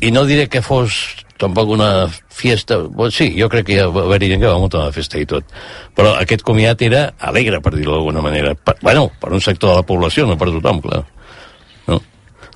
i 0.00 0.10
no 0.12 0.24
diré 0.28 0.46
que 0.48 0.60
fos 0.62 1.16
tampoc 1.38 1.70
una 1.70 2.08
fiesta... 2.08 2.78
Bueno, 2.78 3.10
sí, 3.10 3.34
jo 3.38 3.48
crec 3.52 3.66
que 3.68 3.78
ja 3.78 3.88
va 3.92 4.06
haver-hi 4.06 4.30
gent 4.32 4.42
que 4.42 4.48
va 4.48 4.60
muntar 4.60 4.84
una 4.84 4.94
festa 4.94 5.20
i 5.20 5.26
tot. 5.28 5.44
Però 5.96 6.14
aquest 6.20 6.44
comiat 6.46 6.82
era 6.86 7.10
alegre, 7.18 7.60
per 7.64 7.74
dir-ho 7.76 7.96
d'alguna 7.96 8.24
manera. 8.24 8.54
Per, 8.56 8.76
bueno, 8.82 9.10
per 9.20 9.32
un 9.36 9.44
sector 9.44 9.74
de 9.74 9.82
la 9.82 9.86
població, 9.88 10.26
no 10.28 10.38
per 10.40 10.50
tothom, 10.54 10.80
clar. 10.84 11.04
No? 11.90 12.00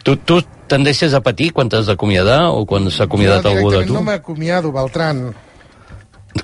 Tu, 0.05 0.17
tu 0.25 0.41
tendeixes 0.71 1.15
a 1.15 1.21
patir 1.25 1.51
quan 1.57 1.71
t'has 1.71 1.91
d'acomiadar 1.91 2.43
o 2.55 2.65
quan 2.69 2.89
s'ha 2.91 3.09
acomiadat 3.09 3.47
algú 3.51 3.71
de 3.75 3.85
tu? 3.87 3.95
no 3.97 4.05
m'acomiado, 4.07 4.73
Beltran. 4.73 5.31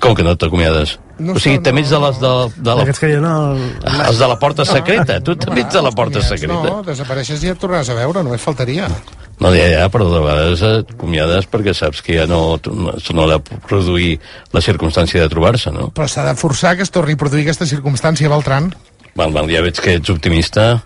Com 0.03 0.13
que 0.13 0.23
no 0.25 0.33
t'acomiades? 0.35 0.97
No 1.17 1.33
o 1.33 1.41
sigui, 1.41 1.61
també 1.63 1.81
ets 1.81 1.93
de 1.93 1.99
les 2.03 2.17
de, 2.21 2.31
de 2.59 2.73
la... 2.75 2.83
Aquests 2.83 2.99
que 3.01 3.09
diuen, 3.13 3.23
no... 3.23 3.93
Els 4.03 4.19
de 4.19 4.27
la 4.29 4.35
porta 4.37 4.65
secreta. 4.67 5.21
Tu 5.23 5.37
també 5.39 5.63
ets 5.63 5.73
de 5.73 5.81
la 5.81 5.93
porta 5.95 6.21
secreta. 6.21 6.59
No, 6.67 6.81
desapareixes 6.85 7.45
i 7.47 7.53
et 7.53 7.61
tornaràs 7.61 7.89
a 7.93 7.95
veure, 7.97 8.21
només 8.27 8.43
faltaria. 8.43 8.91
No, 9.37 9.51
ja, 9.53 9.67
ja, 9.69 9.85
però 9.93 10.07
de 10.09 10.19
vegades 10.23 10.63
acomiades 10.65 11.45
perquè 11.51 11.75
saps 11.77 12.01
que 12.01 12.15
ja 12.17 12.25
no, 12.29 12.57
no, 12.65 12.93
no 12.97 13.25
ha 13.25 13.35
de 13.35 13.57
produir 13.67 14.15
la 14.55 14.63
circumstància 14.65 15.21
de 15.21 15.29
trobar-se, 15.29 15.69
no? 15.75 15.91
Però 15.93 16.07
s'ha 16.09 16.25
de 16.25 16.33
forçar 16.39 16.73
que 16.75 16.85
es 16.87 16.93
torni 16.93 17.13
a 17.13 17.21
produir 17.21 17.45
aquesta 17.45 17.67
circumstància, 17.69 18.31
Beltran. 18.33 18.71
Val, 19.17 19.33
val, 19.35 19.49
ja 19.53 19.61
veig 19.65 19.77
que 19.77 19.97
ets 19.99 20.09
optimista 20.13 20.79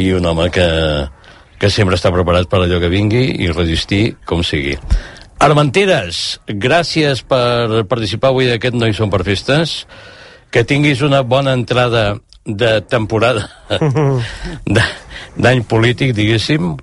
i 0.00 0.10
un 0.16 0.24
home 0.24 0.48
que, 0.54 0.66
que 1.60 1.68
sempre 1.72 1.98
està 1.98 2.12
preparat 2.14 2.48
per 2.48 2.62
allò 2.64 2.80
que 2.80 2.92
vingui 2.92 3.26
i 3.44 3.52
resistir 3.52 4.16
com 4.24 4.40
sigui. 4.46 4.78
Armenteres, 5.40 6.40
gràcies 6.48 7.20
per 7.24 7.84
participar 7.88 8.32
avui 8.32 8.48
d'aquest 8.48 8.76
No 8.76 8.88
hi 8.88 8.96
som 8.96 9.12
per 9.12 9.22
festes. 9.24 9.84
Que 10.52 10.64
tinguis 10.68 11.00
una 11.06 11.22
bona 11.22 11.52
entrada 11.54 12.16
de 12.44 12.80
temporada 12.82 13.46
d'any 15.44 15.62
polític, 15.68 16.12
diguéssim, 16.16 16.74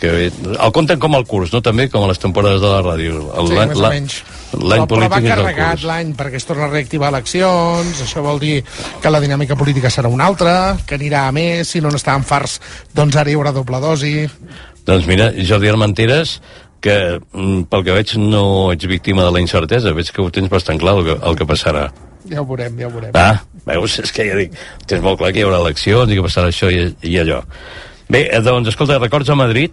que 0.00 0.10
el 0.28 0.72
compten 0.76 0.98
com 1.00 1.14
el 1.16 1.24
curs, 1.28 1.52
no? 1.54 1.62
També 1.64 1.88
com 1.88 2.04
a 2.04 2.08
les 2.10 2.18
temporades 2.20 2.60
de 2.60 2.68
la 2.68 2.82
ràdio. 2.84 3.20
El, 3.38 3.48
Sí, 3.48 3.54
més 3.56 3.78
o 3.78 3.82
la- 3.82 3.90
menys. 3.94 4.18
L'any 4.56 4.80
va 4.80 4.86
polític 4.86 5.24
el 5.24 5.28
carregat 5.28 5.82
l'any 5.84 6.12
perquè 6.16 6.36
es 6.40 6.46
torna 6.46 6.64
a 6.66 6.70
reactivar 6.70 7.08
eleccions, 7.12 8.02
això 8.04 8.22
vol 8.22 8.38
dir 8.40 8.62
que 9.02 9.10
la 9.10 9.20
dinàmica 9.20 9.56
política 9.56 9.90
serà 9.90 10.08
una 10.08 10.26
altra, 10.26 10.76
que 10.86 10.96
anirà 10.96 11.26
a 11.28 11.32
més, 11.32 11.68
si 11.68 11.80
no 11.80 11.90
n'estàvem 11.90 12.24
farts, 12.24 12.60
doncs 12.94 13.16
ara 13.16 13.30
hi 13.30 13.34
haurà 13.36 13.52
doble 13.52 13.80
dosi. 13.80 14.28
Doncs 14.86 15.06
mira, 15.06 15.32
Jordi 15.44 15.68
Armenteres, 15.68 16.40
que 16.80 17.18
mm, 17.32 17.62
pel 17.72 17.82
que 17.84 17.92
veig 17.96 18.16
no 18.20 18.70
ets 18.72 18.86
víctima 18.86 19.24
de 19.24 19.32
la 19.32 19.40
incertesa, 19.40 19.92
veig 19.96 20.12
que 20.12 20.22
ho 20.22 20.30
tens 20.30 20.48
bastant 20.52 20.78
clar 20.78 20.94
el 21.00 21.04
que, 21.08 21.16
el 21.26 21.36
que 21.36 21.46
passarà. 21.48 21.88
Ja 22.30 22.40
ho 22.42 22.46
veurem, 22.46 22.78
ja 22.78 22.86
ho 22.86 22.90
veurem. 22.90 23.10
Ah, 23.14 23.42
veus? 23.66 23.98
És 24.02 24.12
que 24.12 24.24
ja 24.28 24.36
dic, 24.38 24.52
tens 24.86 25.02
molt 25.02 25.18
clar 25.18 25.32
que 25.32 25.40
hi 25.40 25.46
haurà 25.46 25.58
eleccions 25.60 26.10
i 26.10 26.16
que 26.18 26.22
passarà 26.22 26.48
això 26.52 26.70
i, 26.70 26.94
i 27.02 27.18
allò. 27.22 27.42
Bé, 28.08 28.28
eh, 28.30 28.40
doncs, 28.40 28.68
escolta, 28.68 28.98
records 28.98 29.28
a 29.30 29.34
Madrid? 29.34 29.72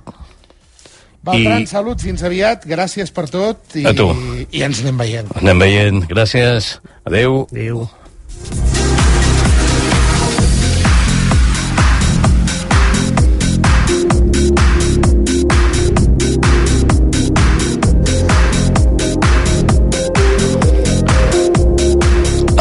Beltran, 1.24 1.62
I- 1.64 1.68
salut, 1.68 2.02
fins 2.04 2.24
aviat, 2.28 2.66
gràcies 2.68 3.12
per 3.16 3.30
tot 3.32 3.78
i, 3.80 3.86
A 3.88 3.94
tu. 3.96 4.10
i 4.52 4.64
ens 4.66 4.82
anem 4.84 4.98
veient. 4.98 5.30
Anem 5.40 5.60
veient. 5.60 6.04
Gràcies. 6.10 6.80
Adeu. 7.06 7.46
Adeu. 7.52 7.88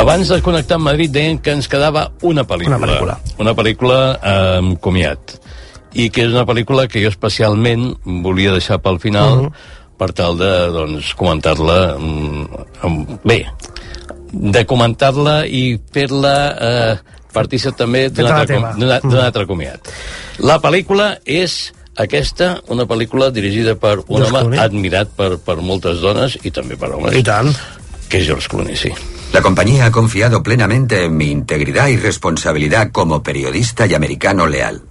Abans 0.03 0.27
de 0.33 0.41
connectar 0.43 0.79
amb 0.81 0.89
Madrid 0.89 1.13
deien 1.15 1.39
que 1.39 1.53
ens 1.55 1.69
quedava 1.71 2.09
una 2.27 2.43
pel·lícula. 2.49 2.77
Una 2.79 2.87
pel·lícula. 2.89 3.17
Una 3.45 3.53
pel·lícula 3.55 3.99
eh, 4.19 4.33
amb 4.59 4.81
comiat. 4.83 5.37
I 5.94 6.09
que 6.11 6.22
és 6.24 6.33
una 6.33 6.46
pel·lícula 6.46 6.87
que 6.88 7.02
jo 7.02 7.09
especialment 7.09 7.96
volia 8.05 8.52
deixar 8.52 8.81
pel 8.83 8.98
final 9.00 9.42
Mhm. 9.44 9.52
per 9.98 10.12
tal 10.12 10.38
de, 10.38 10.50
doncs, 10.72 11.14
comentar-la 11.14 11.96
mm, 11.98 13.18
bé, 13.24 13.46
de 14.33 14.64
comentar-la 14.66 15.46
i 15.46 15.78
fer-la 15.92 16.35
eh, 16.59 16.96
partícip 17.33 17.76
també 17.76 18.09
d'un 18.11 18.26
altre, 18.26 18.57
com- 18.57 18.78
Mhm. 18.78 19.18
altre 19.20 19.46
comiat. 19.46 19.81
La 20.38 20.61
pel·lícula 20.61 21.18
és 21.24 21.72
aquesta, 21.96 22.62
una 22.68 22.85
pel·lícula 22.87 23.31
dirigida 23.31 23.74
per 23.76 23.98
un 23.98 24.16
George 24.22 24.31
home 24.31 24.40
Clooney. 24.40 24.59
admirat 24.61 25.09
per, 25.14 25.38
per 25.38 25.57
moltes 25.61 26.00
dones 26.00 26.38
i 26.42 26.50
també 26.50 26.76
per 26.76 26.90
homes. 26.92 27.14
I 27.14 27.22
tant. 27.22 27.55
Que 28.09 28.18
és 28.18 28.26
George 28.26 28.48
Clooney, 28.48 28.76
sí. 28.76 28.90
La 29.33 29.40
compañía 29.40 29.87
ha 29.87 29.90
confiado 29.90 30.42
plenamente 30.42 31.05
en 31.05 31.16
mi 31.16 31.31
integridad 31.31 31.88
y 31.88 31.96
responsabilidad 31.96 32.90
como 32.92 33.22
periodista 33.22 33.87
y 33.87 33.94
americano 33.94 34.46
leal. 34.46 34.83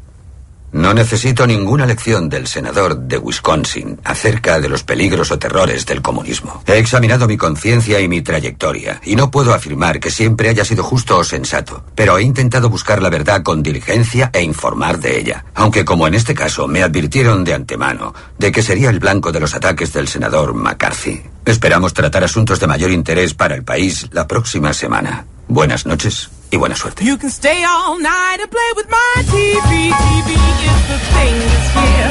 No 0.73 0.93
necesito 0.93 1.45
ninguna 1.45 1.85
lección 1.85 2.29
del 2.29 2.47
senador 2.47 2.97
de 2.97 3.17
Wisconsin 3.17 3.99
acerca 4.05 4.61
de 4.61 4.69
los 4.69 4.83
peligros 4.83 5.29
o 5.31 5.37
terrores 5.37 5.85
del 5.85 6.01
comunismo. 6.01 6.63
He 6.65 6.77
examinado 6.77 7.27
mi 7.27 7.35
conciencia 7.35 7.99
y 7.99 8.07
mi 8.07 8.21
trayectoria, 8.21 9.01
y 9.03 9.17
no 9.17 9.31
puedo 9.31 9.53
afirmar 9.53 9.99
que 9.99 10.09
siempre 10.09 10.47
haya 10.47 10.63
sido 10.63 10.83
justo 10.83 11.17
o 11.17 11.23
sensato, 11.25 11.83
pero 11.93 12.17
he 12.17 12.23
intentado 12.23 12.69
buscar 12.69 13.01
la 13.01 13.09
verdad 13.09 13.43
con 13.43 13.61
diligencia 13.61 14.29
e 14.33 14.41
informar 14.43 14.99
de 14.99 15.19
ella, 15.19 15.45
aunque 15.55 15.83
como 15.83 16.07
en 16.07 16.13
este 16.13 16.33
caso 16.33 16.67
me 16.69 16.83
advirtieron 16.83 17.43
de 17.43 17.53
antemano 17.53 18.13
de 18.37 18.51
que 18.51 18.63
sería 18.63 18.89
el 18.89 18.99
blanco 18.99 19.33
de 19.33 19.41
los 19.41 19.53
ataques 19.53 19.91
del 19.91 20.07
senador 20.07 20.53
McCarthy. 20.53 21.21
Esperamos 21.43 21.93
tratar 21.93 22.23
asuntos 22.23 22.61
de 22.61 22.67
mayor 22.67 22.91
interés 22.91 23.33
para 23.33 23.55
el 23.55 23.63
país 23.63 24.07
la 24.11 24.25
próxima 24.25 24.71
semana. 24.71 25.25
Buenas 25.49 25.85
noches 25.85 26.29
y 26.51 26.57
buena 26.57 26.75
suerte. 26.75 27.03
You 27.05 27.17
can 27.17 27.29
stay 27.31 27.63
all 27.63 27.97
night 27.97 28.39
and 28.41 28.49
play 28.49 28.71
with 28.75 28.87
my 28.89 29.23
TV. 29.23 29.91
TV 29.91 30.29
is 30.67 30.81
the 30.91 30.99
thing 31.13 31.35
this 31.51 31.67
year. 31.81 32.09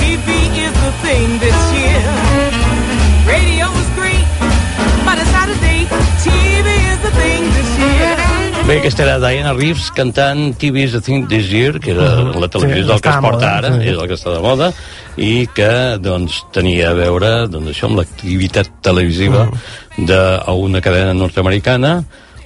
TV 0.00 0.28
is 0.66 0.72
the 0.72 0.92
thing 1.04 1.38
this 1.38 1.60
year. 1.76 2.02
Radio 3.26 3.66
is 3.80 3.88
great, 3.94 4.26
but 5.04 5.18
it's 5.18 5.34
out 5.34 5.48
of 5.50 5.60
date. 5.60 5.88
TV 6.24 6.68
is 6.92 6.98
the 7.02 7.10
thing 7.20 7.42
this 7.52 7.78
year. 7.78 8.16
Bé, 8.66 8.78
aquesta 8.78 9.02
era 9.02 9.18
Diana 9.18 9.52
Reeves 9.54 9.90
cantant 9.90 10.56
TV 10.56 10.84
is 10.84 10.92
the 10.92 11.00
thing 11.00 11.26
this 11.28 11.50
year, 11.50 11.78
que 11.80 11.90
era 11.90 12.22
Mhm. 12.22 12.40
la 12.40 12.48
televisió 12.48 12.82
Sí, 12.82 12.88
del 12.88 13.00
que 13.00 13.08
es 13.08 13.16
porta 13.16 13.20
moda, 13.20 13.56
ara, 13.58 13.68
sí. 13.74 13.88
és 13.88 13.98
el 13.98 14.06
que 14.08 14.14
està 14.14 14.32
de 14.32 14.40
moda, 14.40 14.72
i 15.16 15.46
que 15.48 15.98
doncs, 16.00 16.46
tenia 16.52 16.90
a 16.90 16.94
veure 16.94 17.48
doncs, 17.48 17.70
això 17.70 17.86
amb 17.90 17.98
l'activitat 17.98 18.68
televisiva 18.80 19.50
Mhm. 19.50 20.06
d'una 20.06 20.80
cadena 20.80 21.12
nord-americana 21.12 22.04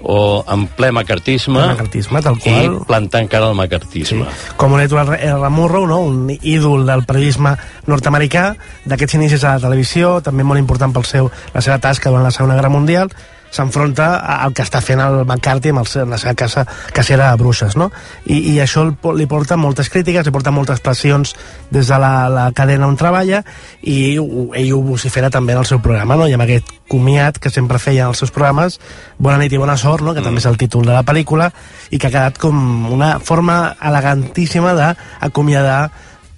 o 0.09 0.45
en 0.47 0.67
ple 0.79 0.93
macartisme, 0.95 1.59
El 1.61 1.73
macartisme, 1.75 2.23
tal 2.23 2.37
i 2.39 2.45
qual. 2.45 2.79
plantant 2.87 3.29
cara 3.29 3.49
al 3.51 3.57
macartisme. 3.59 4.27
com 4.57 4.73
un 4.73 4.81
Edward 4.81 5.17
R. 5.19 5.51
Murrow, 5.51 5.87
no? 5.87 6.01
un 6.01 6.31
ídol 6.31 6.87
del 6.87 7.05
periodisme 7.05 7.57
nord-americà, 7.87 8.55
d'aquests 8.85 9.19
inicis 9.19 9.45
a 9.45 9.57
la 9.57 9.65
televisió, 9.67 10.21
també 10.23 10.45
molt 10.47 10.63
important 10.63 10.95
pel 10.95 11.05
seu, 11.05 11.31
la 11.55 11.61
seva 11.61 11.79
tasca 11.83 12.11
durant 12.11 12.25
la 12.25 12.31
Segona 12.31 12.55
Guerra 12.55 12.71
Mundial, 12.71 13.11
s'enfronta 13.57 14.09
al 14.37 14.55
que 14.57 14.65
està 14.67 14.83
fent 14.85 15.03
el 15.03 15.23
McCarthy 15.25 15.73
amb 15.73 15.83
el, 15.83 15.91
la 16.11 16.21
seva 16.21 16.37
casa 16.39 16.67
casera 16.95 17.31
a 17.33 17.41
Bruixes, 17.41 17.77
no? 17.81 17.91
I, 18.25 18.39
i 18.53 18.57
això 18.63 18.85
li 18.87 19.29
porta 19.31 19.59
moltes 19.61 19.91
crítiques, 19.93 20.27
li 20.27 20.35
porta 20.35 20.55
moltes 20.55 20.83
pressions 20.85 21.35
des 21.73 21.89
de 21.89 22.01
la, 22.03 22.29
la 22.33 22.47
cadena 22.57 22.89
on 22.89 22.99
treballa 23.01 23.43
i 23.83 24.17
ell 24.17 24.73
ho 24.77 24.83
vocifera 24.87 25.31
també 25.33 25.57
en 25.57 25.65
el 25.65 25.69
seu 25.69 25.81
programa, 25.83 26.19
no? 26.21 26.29
I 26.29 26.37
amb 26.37 26.47
aquest 26.47 26.73
comiat 26.91 27.41
que 27.43 27.51
sempre 27.51 27.81
feia 27.83 28.05
en 28.05 28.15
els 28.15 28.23
seus 28.23 28.31
programes, 28.31 28.79
Bona 29.19 29.39
nit 29.41 29.53
i 29.57 29.59
bona 29.59 29.79
sort, 29.81 30.05
no? 30.05 30.13
que 30.13 30.23
també 30.25 30.43
és 30.43 30.49
el 30.49 30.59
títol 30.61 30.85
de 30.85 30.93
la 30.93 31.05
pel·lícula, 31.07 31.49
i 31.89 31.99
que 31.99 32.11
ha 32.11 32.13
quedat 32.13 32.41
com 32.41 32.57
una 32.93 33.17
forma 33.25 33.77
elegantíssima 33.81 34.75
d'acomiadar 34.77 35.81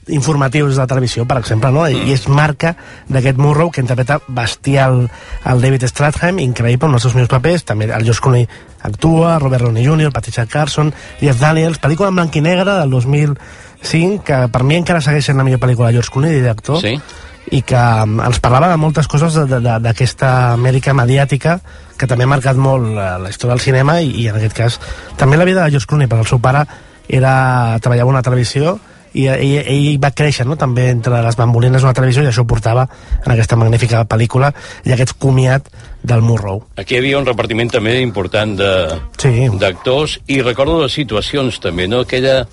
informatius 0.08 0.74
de 0.74 0.80
la 0.82 0.86
televisió, 0.90 1.24
per 1.28 1.38
exemple, 1.38 1.70
no? 1.74 1.84
I 1.88 2.12
és 2.14 2.26
marca 2.28 2.74
d'aquest 3.08 3.38
Murrow 3.38 3.70
que 3.70 3.82
interpreta 3.84 4.20
bestial 4.28 5.04
el 5.44 5.60
David 5.62 5.84
Strathairn, 5.90 6.40
increïble 6.42 6.88
en 6.88 6.96
els 6.98 7.04
seus 7.06 7.14
millors 7.14 7.30
papers, 7.32 7.64
també 7.68 7.90
el 7.90 8.04
George 8.06 8.22
Clooney 8.24 8.48
actua, 8.88 9.38
Robert 9.38 9.64
Downey 9.66 9.86
Jr., 9.86 10.12
Patricia 10.14 10.46
Carson, 10.46 10.92
Jeff 11.20 11.40
Daniels, 11.40 11.80
pel·lícula 11.82 12.08
en 12.12 12.20
blanc 12.20 12.36
i 12.36 12.42
negre 12.44 12.78
del 12.80 12.90
2005, 12.90 14.24
que 14.24 14.42
per 14.52 14.62
mi 14.64 14.76
encara 14.78 15.00
segueix 15.04 15.26
sent 15.28 15.38
la 15.38 15.44
millor 15.46 15.60
pel·lícula 15.62 15.88
de 15.88 15.98
George 15.98 16.12
Clooney, 16.14 16.34
director, 16.40 16.80
Sí. 16.80 16.96
i 17.50 17.62
que 17.62 17.80
um, 17.80 18.18
ens 18.20 18.40
parlava 18.44 18.68
de 18.68 18.76
moltes 18.76 19.06
coses 19.08 19.32
d'aquesta 19.48 20.52
Amèrica 20.52 20.92
mediàtica 20.92 21.60
que 21.96 22.06
també 22.06 22.26
ha 22.26 22.30
marcat 22.30 22.58
molt 22.60 22.92
la, 22.94 23.16
la 23.18 23.30
història 23.30 23.54
del 23.56 23.62
cinema 23.64 24.00
i, 24.04 24.10
i 24.20 24.26
en 24.28 24.36
aquest 24.36 24.54
cas 24.54 24.76
també 25.16 25.38
la 25.40 25.46
vida 25.48 25.64
de 25.64 25.70
George 25.72 25.88
Clooney 25.88 26.06
perquè 26.10 26.26
el 26.26 26.28
seu 26.28 26.42
pare 26.44 26.66
era, 27.08 27.78
treballava 27.80 28.10
a 28.10 28.14
una 28.18 28.22
televisió 28.22 28.76
i 29.18 29.26
ell, 29.32 29.64
ell 29.66 29.98
va 30.02 30.10
créixer 30.14 30.46
no? 30.46 30.56
també 30.60 30.88
entre 30.92 31.18
les 31.24 31.36
bambolines 31.38 31.82
d'una 31.82 31.94
televisió 31.96 32.22
i 32.22 32.30
això 32.30 32.44
portava 32.46 32.86
en 33.24 33.32
aquesta 33.34 33.56
magnífica 33.58 34.04
pel·lícula 34.08 34.52
i 34.86 34.92
aquest 34.94 35.16
comiat 35.18 35.66
del 36.02 36.22
Murrow 36.22 36.62
Aquí 36.78 36.94
hi 36.94 36.98
havia 37.02 37.18
un 37.18 37.26
repartiment 37.26 37.70
també 37.74 37.96
important 38.00 38.56
de- 38.58 39.00
sí. 39.18 39.48
d'actors 39.58 40.20
i 40.28 40.40
recordo 40.42 40.80
les 40.84 40.92
situacions 40.94 41.58
també, 41.60 41.88
no? 41.90 42.04
Aquella 42.06 42.44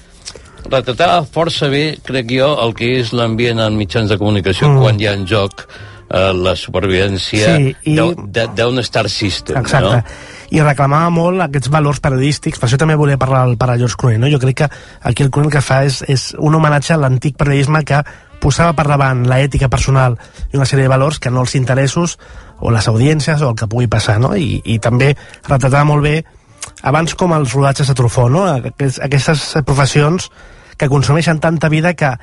retratava 0.66 1.20
força 1.30 1.68
bé, 1.70 1.98
crec 2.04 2.32
jo, 2.34 2.48
el 2.64 2.74
que 2.74 2.96
és 3.00 3.12
l'ambient 3.14 3.60
en 3.62 3.76
mitjans 3.78 4.10
de 4.10 4.18
comunicació 4.18 4.70
Mm. 4.72 4.82
quan 4.82 5.00
hi 5.00 5.06
ha 5.08 5.14
en 5.14 5.28
joc 5.30 5.68
eh, 6.10 6.34
la 6.34 6.56
supervivència 6.56 7.56
Sí, 7.58 7.76
i- 7.84 7.96
d'un 7.96 8.84
star 8.84 9.10
system, 9.10 9.58
Exacte. 9.58 9.96
no? 9.98 10.04
I 10.52 10.62
reclamava 10.62 11.10
molt 11.10 11.42
aquests 11.42 11.70
valors 11.74 12.00
periodístics, 12.00 12.60
per 12.60 12.70
això 12.70 12.78
també 12.78 12.96
volia 12.96 13.18
parlar 13.18 13.46
del 13.48 13.58
pare 13.58 13.78
George 13.80 13.96
Clooney, 13.98 14.20
no? 14.20 14.30
Jo 14.30 14.40
crec 14.40 14.56
que 14.58 14.68
aquí 15.02 15.24
el 15.24 15.32
Clooney 15.32 15.48
el 15.50 15.56
que 15.58 15.62
fa 15.66 15.84
és, 15.86 16.04
és 16.08 16.36
un 16.38 16.54
homenatge 16.56 16.94
a 16.94 16.98
l'antic 17.02 17.36
periodisme 17.36 17.84
que 17.84 18.04
posava 18.40 18.74
per 18.78 18.86
davant 18.88 19.24
la 19.28 19.40
ètica 19.42 19.70
personal 19.70 20.20
i 20.54 20.58
una 20.58 20.66
sèrie 20.70 20.84
de 20.86 20.90
valors 20.92 21.18
que 21.20 21.32
no 21.32 21.42
els 21.42 21.56
interessos 21.56 22.20
o 22.60 22.70
les 22.72 22.88
audiències 22.88 23.42
o 23.42 23.50
el 23.50 23.56
que 23.56 23.68
pugui 23.68 23.88
passar, 23.88 24.20
no? 24.20 24.36
I, 24.38 24.62
i 24.64 24.78
també 24.80 25.16
retratava 25.48 25.84
molt 25.84 26.04
bé 26.04 26.24
abans 26.84 27.16
com 27.16 27.34
els 27.34 27.54
rodatges 27.54 27.88
de 27.90 27.96
Truffaut, 27.98 28.30
no? 28.32 28.46
Aquests, 28.46 29.00
aquestes 29.02 29.56
professions 29.66 30.30
que 30.78 30.90
consumeixen 30.92 31.40
tanta 31.40 31.70
vida 31.70 31.96
que 31.96 32.14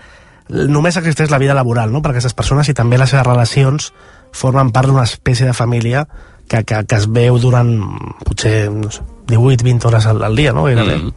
només 0.48 0.96
existeix 0.96 1.30
la 1.30 1.38
vida 1.38 1.54
laboral 1.54 1.92
no? 1.92 2.02
per 2.02 2.12
aquestes 2.12 2.34
persones 2.34 2.68
i 2.68 2.74
també 2.74 2.98
les 2.98 3.10
seves 3.10 3.26
relacions 3.26 3.92
formen 4.32 4.72
part 4.72 4.88
d'una 4.88 5.04
espècie 5.04 5.46
de 5.46 5.54
família 5.54 6.06
que, 6.48 6.64
que, 6.64 6.82
que 6.84 6.96
es 6.96 7.06
veu 7.08 7.38
durant 7.40 7.70
potser 8.24 8.70
no 8.72 8.90
sé, 8.90 9.04
18-20 9.30 9.86
hores 9.88 10.06
al, 10.10 10.22
al 10.26 10.36
dia, 10.36 10.52
no? 10.52 10.64
Gairebé. 10.66 10.96
Mm. 10.98 11.12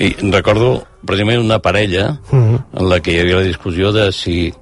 I 0.00 0.30
recordo 0.32 0.86
precisament 1.06 1.42
una 1.42 1.60
parella 1.60 2.18
Mm. 2.30 2.56
en 2.80 2.88
la 2.88 3.00
que 3.00 3.12
hi 3.12 3.20
havia 3.20 3.42
la 3.42 3.46
discussió 3.46 3.92
de 3.92 4.10
si 4.12 4.52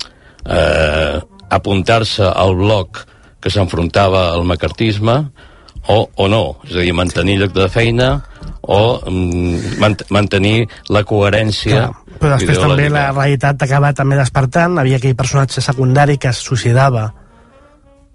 eh, 0.44 1.20
apuntar-se 1.50 2.24
al 2.24 2.56
bloc 2.56 3.04
que 3.40 3.50
s'enfrontava 3.50 4.30
al 4.32 4.44
macartisme 4.44 5.30
o, 5.88 6.08
o 6.14 6.28
no, 6.28 6.58
és 6.68 6.76
a 6.76 6.84
dir, 6.84 6.92
mantenir 6.92 7.38
lloc 7.40 7.54
de 7.56 7.68
feina 7.72 8.10
o 8.62 9.00
mm, 9.08 9.78
mant 9.80 9.96
mantenir 10.12 10.68
la 10.92 11.02
coherència 11.08 11.88
Però 12.20 12.36
després 12.36 12.60
també 12.60 12.90
la 12.92 13.08
realitat 13.14 13.62
acaba 13.64 13.94
també 13.96 14.18
despertant, 14.18 14.76
havia 14.78 14.98
aquell 15.00 15.16
personatge 15.16 15.64
secundari 15.64 16.18
que 16.20 16.28
es 16.28 16.44
suïcidava 16.44 17.08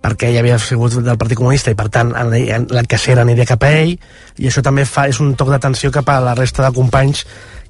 perquè 0.06 0.30
ell 0.30 0.38
havia 0.38 0.60
sigut 0.62 1.00
del 1.02 1.18
Partit 1.18 1.40
Comunista 1.40 1.74
i 1.74 1.78
per 1.78 1.88
tant 1.90 2.12
la 2.14 2.84
cacera 2.86 3.24
aniria 3.26 3.48
cap 3.50 3.64
a 3.66 3.72
ell. 3.74 3.96
I 4.38 4.50
això 4.52 4.62
també 4.62 4.86
fa, 4.86 5.08
és 5.10 5.18
un 5.24 5.34
toc 5.34 5.50
d'atenció 5.50 5.90
cap 5.92 6.12
a 6.14 6.20
la 6.22 6.36
resta 6.38 6.62
de 6.62 6.70
companys 6.76 7.24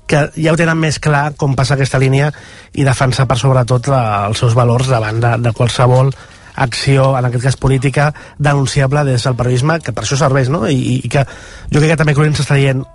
que 0.05 0.27
ja 0.35 0.51
ho 0.51 0.59
tenen 0.59 0.77
més 0.77 0.99
clar 1.01 1.31
com 1.39 1.55
passa 1.57 1.73
aquesta 1.77 2.01
línia 2.01 2.29
i 2.75 2.83
defensar 2.85 3.25
per 3.29 3.39
sobretot 3.39 3.87
la, 3.89 4.01
els 4.27 4.43
seus 4.43 4.53
valors 4.57 4.91
davant 4.91 5.21
de, 5.23 5.31
de 5.47 5.53
qualsevol 5.55 6.11
acció, 6.55 7.11
en 7.17 7.27
aquest 7.29 7.43
cas 7.49 7.57
política, 7.57 8.13
denunciable 8.37 9.03
des 9.07 9.23
del 9.23 9.35
periodisme, 9.35 9.79
que 9.83 9.93
per 9.95 10.05
això 10.05 10.17
serveix, 10.19 10.49
no? 10.53 10.65
I, 10.67 11.01
i 11.03 11.11
que 11.11 11.25
jo 11.71 11.81
crec 11.81 11.93
que 11.93 11.99
també 12.01 12.15
Clorín 12.15 12.37
s'està 12.37 12.57
dient 12.59 12.85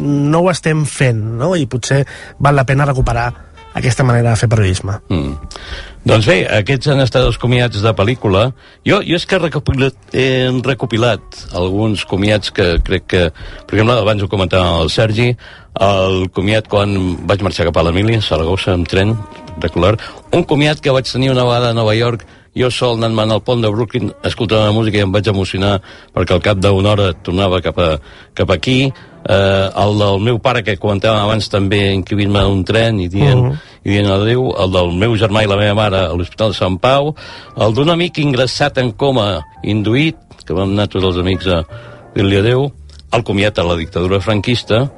no 0.00 0.42
ho 0.44 0.50
estem 0.50 0.86
fent, 0.88 1.22
no? 1.40 1.54
I 1.56 1.68
potser 1.70 2.04
val 2.38 2.58
la 2.58 2.66
pena 2.68 2.88
recuperar 2.88 3.30
aquesta 3.74 4.04
manera 4.04 4.32
de 4.32 4.36
fer 4.40 4.48
periodisme. 4.50 4.98
Mm. 5.08 5.36
Doncs 6.10 6.26
bé, 6.26 6.38
aquests 6.48 6.88
han 6.90 7.02
estat 7.04 7.26
els 7.28 7.36
comiats 7.38 7.82
de 7.84 7.92
pel·lícula. 7.94 8.46
Jo, 8.88 9.02
jo 9.04 9.18
és 9.18 9.26
que 9.28 9.36
he 9.36 9.42
recopilat, 9.42 9.98
he 10.16 10.48
recopilat 10.64 11.42
alguns 11.60 12.06
comiats 12.08 12.50
que 12.56 12.72
crec 12.86 13.06
que... 13.06 13.22
Per 13.68 13.76
exemple, 13.76 13.98
abans 14.00 14.24
ho 14.24 14.30
comentava 14.32 14.80
el 14.80 14.90
Sergi, 14.90 15.28
el 15.86 16.24
comiat 16.34 16.70
quan 16.72 16.96
vaig 17.28 17.44
marxar 17.46 17.68
cap 17.68 17.78
a 17.78 17.84
l'Emília, 17.86 18.18
a 18.18 18.26
Saragossa, 18.26 18.74
amb 18.74 18.88
tren, 18.90 19.12
espectacular. 19.52 19.94
Un 20.32 20.46
comiat 20.48 20.80
que 20.80 20.94
vaig 20.96 21.06
tenir 21.10 21.30
una 21.30 21.44
vegada 21.44 21.70
a 21.70 21.76
Nova 21.76 21.94
York, 21.94 22.24
jo 22.56 22.70
sol 22.70 22.98
anant 22.98 23.30
al 23.30 23.42
pont 23.46 23.62
de 23.62 23.70
Brooklyn, 23.70 24.10
escoltant 24.26 24.66
la 24.66 24.74
música 24.74 24.98
i 24.98 25.04
em 25.04 25.12
vaig 25.12 25.28
emocionar 25.30 25.80
perquè 26.14 26.34
al 26.34 26.42
cap 26.42 26.58
d'una 26.58 26.90
hora 26.90 27.12
tornava 27.12 27.60
cap, 27.62 27.78
a, 27.78 27.98
cap 28.34 28.50
aquí. 28.50 28.92
Eh, 29.20 29.70
el 29.76 29.98
del 29.98 30.20
meu 30.24 30.38
pare, 30.40 30.62
que 30.64 30.78
comentàvem 30.80 31.20
abans 31.20 31.48
també, 31.52 31.92
a 31.92 32.46
un 32.48 32.64
tren 32.64 33.00
i 33.00 33.08
dient, 33.08 33.38
Mhm. 33.38 33.58
i 33.84 33.90
dient 33.90 34.10
adéu, 34.10 34.54
el 34.58 34.70
del 34.72 34.92
meu 34.92 35.14
germà 35.14 35.44
i 35.44 35.46
la 35.46 35.56
meva 35.56 35.74
mare 35.74 35.96
a 35.96 36.12
l'Hospital 36.14 36.50
de 36.50 36.54
Sant 36.54 36.78
Pau, 36.80 37.14
el 37.56 37.74
d'un 37.74 37.90
amic 37.90 38.18
ingressat 38.18 38.78
en 38.78 38.92
coma 38.92 39.42
induït, 39.62 40.16
que 40.44 40.54
vam 40.54 40.70
anar 40.70 40.88
tots 40.88 41.04
els 41.04 41.16
amics 41.18 41.46
a 41.46 41.64
dir-li 42.14 42.36
adéu, 42.36 42.72
el 43.12 43.22
comiat 43.22 43.58
a 43.58 43.64
la 43.64 43.76
dictadura 43.76 44.20
franquista, 44.20 44.90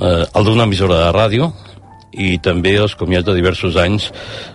eh, 0.00 0.24
el 0.34 0.44
d'una 0.44 0.64
emissora 0.64 0.94
de 1.04 1.12
ràdio, 1.12 1.52
i 2.12 2.38
també 2.38 2.76
els 2.78 2.94
comiats 2.96 3.26
de 3.26 3.34
diversos 3.34 3.76
anys, 3.76 4.10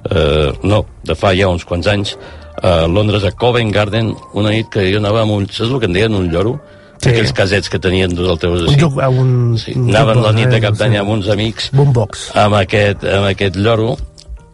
eh, 0.09 0.51
no, 0.63 0.85
de 1.03 1.15
fa 1.15 1.33
ja 1.37 1.47
uns 1.49 1.65
quants 1.65 1.87
anys, 1.87 2.15
a 2.63 2.87
Londres, 2.87 3.23
a 3.25 3.31
Covent 3.31 3.71
Garden, 3.73 4.13
una 4.33 4.49
nit 4.53 4.69
que 4.71 4.85
jo 4.91 4.97
anava 5.01 5.21
amb 5.25 5.31
un... 5.35 5.45
Saps 5.49 5.69
el 5.73 5.79
que 5.81 5.85
en 5.89 5.93
deien? 5.93 6.15
Un 6.15 6.29
lloro? 6.31 6.59
Sí. 7.03 7.09
Aquells 7.09 7.33
casets 7.35 7.67
que 7.69 7.79
tenien 7.83 8.13
dos 8.15 8.29
altaveus 8.29 8.61
Un 8.61 8.69
així. 8.69 8.79
joc, 8.79 8.95
un, 9.09 9.57
Sí, 9.59 9.73
anaven 9.75 10.21
la 10.23 10.31
nit 10.31 10.47
de 10.53 10.61
cap 10.63 10.77
d'any 10.79 10.95
amb 11.01 11.09
uns 11.17 11.27
amics 11.27 11.69
Boombox. 11.75 12.29
amb 12.39 12.55
aquest, 12.61 13.03
amb 13.03 13.25
aquest 13.27 13.57
lloro 13.59 13.97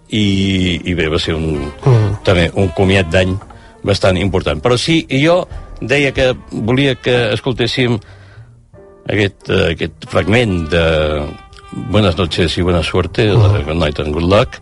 i, 0.10 0.80
i 0.90 0.96
bé, 0.98 1.08
va 1.14 1.20
ser 1.22 1.36
un, 1.36 1.70
Mm. 1.86 2.16
també 2.26 2.48
un 2.56 2.70
comiat 2.74 3.12
d'any 3.12 3.36
bastant 3.84 4.18
important. 4.18 4.60
Però 4.64 4.78
sí, 4.78 5.06
jo 5.12 5.44
deia 5.80 6.12
que 6.12 6.32
volia 6.52 6.96
que 6.96 7.32
escoltéssim 7.36 8.00
aquest, 9.10 9.50
eh, 9.50 9.72
aquest 9.76 10.10
fragment 10.10 10.68
de 10.72 10.84
Buenas 11.72 12.18
noches 12.18 12.58
i 12.58 12.64
buena 12.64 12.82
suerte, 12.82 13.28
de 13.28 13.36
Good 13.64 13.76
Night 13.76 14.00
and 14.00 14.14
Good 14.14 14.26
Luck, 14.26 14.58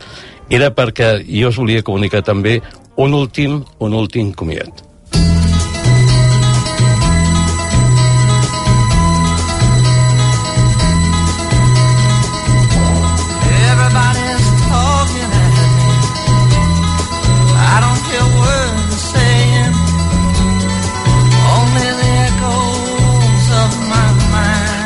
era 0.50 0.67
perquè 0.76 1.22
jo 1.24 1.48
us 1.48 1.60
volia 1.60 1.84
comunicar 1.84 2.20
també 2.24 2.58
un 3.00 3.15
últim, 3.15 3.62
un 3.80 3.96
últim 3.96 4.34
comiat. 4.36 4.87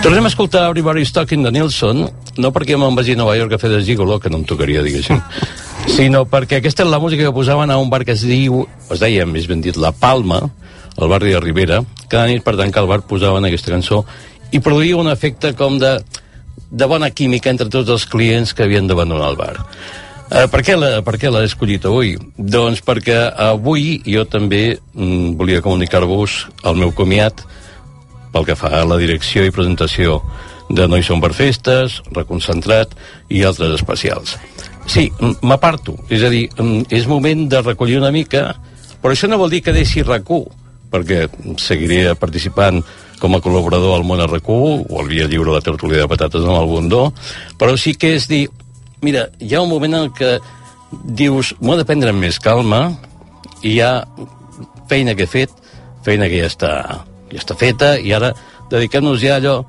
Tornem 0.02 0.26
a 0.26 0.28
escoltar 0.30 0.66
Everybody's 0.70 1.12
Talking 1.14 1.44
de 1.46 1.52
Nilsson, 1.54 2.08
no 2.42 2.50
perquè 2.52 2.74
me'n 2.80 2.96
vagi 2.98 3.14
a 3.14 3.20
Nova 3.20 3.36
York 3.38 3.54
a 3.54 3.60
fer 3.62 3.70
de 3.70 3.84
gigolo, 3.86 4.18
que 4.20 4.32
no 4.34 4.40
em 4.42 4.46
tocaria, 4.50 4.82
diguéssim, 4.82 5.20
sinó 5.96 6.24
perquè 6.26 6.58
aquesta 6.58 6.84
és 6.84 6.90
la 6.90 7.00
música 7.00 7.28
que 7.28 7.34
posaven 7.36 7.70
a 7.70 7.78
un 7.78 7.90
bar 7.92 8.02
que 8.08 8.16
es 8.18 8.24
diu, 8.26 8.64
es 8.90 9.00
deia, 9.04 9.28
més 9.30 9.46
ben 9.50 9.62
dit, 9.62 9.78
La 9.78 9.92
Palma, 9.94 10.42
al 10.98 11.08
barri 11.12 11.36
de 11.36 11.40
Ribera. 11.40 11.84
Cada 12.10 12.26
nit 12.32 12.42
per 12.44 12.58
tancar 12.60 12.82
el 12.84 12.90
bar 12.90 13.04
posaven 13.08 13.46
aquesta 13.48 13.72
cançó 13.72 14.02
i 14.52 14.60
produïa 14.60 14.98
un 15.00 15.08
efecte 15.12 15.54
com 15.56 15.78
de, 15.80 15.94
de 16.72 16.90
bona 16.90 17.12
química 17.14 17.54
entre 17.54 17.70
tots 17.72 17.94
els 17.94 18.08
clients 18.10 18.56
que 18.58 18.66
havien 18.66 18.90
d'abandonar 18.90 19.30
el 19.32 19.38
bar. 19.40 19.54
Per 20.52 20.62
què 20.66 20.76
la- 20.80 21.02
per 21.06 21.18
què 21.20 21.30
l'he 21.32 21.46
escollit 21.46 21.86
avui? 21.86 22.16
Doncs 22.38 22.82
perquè 22.88 23.20
avui 23.52 24.00
jo 24.08 24.26
també 24.26 24.78
mm, 24.96 25.34
volia 25.40 25.62
comunicar-vos 25.64 26.46
el 26.64 26.78
meu 26.80 26.92
comiat 26.96 27.46
pel 28.32 28.48
que 28.48 28.58
fa 28.58 28.72
a 28.80 28.88
la 28.88 28.98
direcció 29.02 29.44
i 29.46 29.54
presentació 29.54 30.20
de 30.72 30.88
No 30.88 30.98
hi 30.98 31.04
som 31.04 31.22
per 31.22 31.34
festes, 31.36 32.00
Reconcentrat 32.16 32.96
i 33.30 33.44
altres 33.44 33.76
especials. 33.76 34.38
Sí, 34.88 35.10
m'aparto, 35.44 35.98
és 36.10 36.24
a 36.24 36.32
dir, 36.32 36.48
és 36.90 37.08
moment 37.08 37.46
de 37.52 37.62
recollir 37.62 38.00
una 38.00 38.12
mica, 38.12 38.56
però 39.02 39.14
això 39.14 39.30
no 39.30 39.40
vol 39.42 39.52
dir 39.52 39.62
que 39.66 39.76
deixi 39.76 40.04
RAC1, 40.04 40.48
perquè 40.92 41.26
seguiré 41.62 42.16
participant 42.20 42.82
com 43.22 43.38
a 43.38 43.42
col·laborador 43.44 43.96
al 43.96 44.08
món 44.08 44.24
a 44.24 44.28
RAC1 44.28 44.88
o 44.90 45.00
al 45.00 45.12
Via 45.12 45.28
Lliure 45.30 45.54
la 45.54 45.64
tertúlia 45.64 46.04
de 46.04 46.10
patates 46.12 46.44
amb 46.48 46.58
el 46.58 46.72
Bundó, 46.72 47.04
però 47.60 47.78
sí 47.78 47.94
que 47.94 48.16
és 48.18 48.28
dir, 48.32 48.48
mira, 49.06 49.28
hi 49.40 49.54
ha 49.56 49.62
un 49.62 49.72
moment 49.72 50.00
en 50.02 50.10
què 50.18 50.34
dius, 51.06 51.54
m'ho 51.62 51.78
de 51.80 51.88
prendre 51.88 52.12
més 52.16 52.40
calma 52.42 52.88
i 53.62 53.76
hi 53.76 53.80
ha 53.86 53.94
feina 54.90 55.16
que 55.16 55.28
he 55.28 55.32
fet, 55.32 55.54
feina 56.04 56.28
que 56.28 56.42
ja 56.42 56.50
està, 56.50 56.74
ja 57.32 57.40
està 57.40 57.58
feta, 57.58 57.96
i 58.00 58.14
ara 58.14 58.34
dediquem-nos 58.72 59.22
ja 59.24 59.38
allò, 59.40 59.62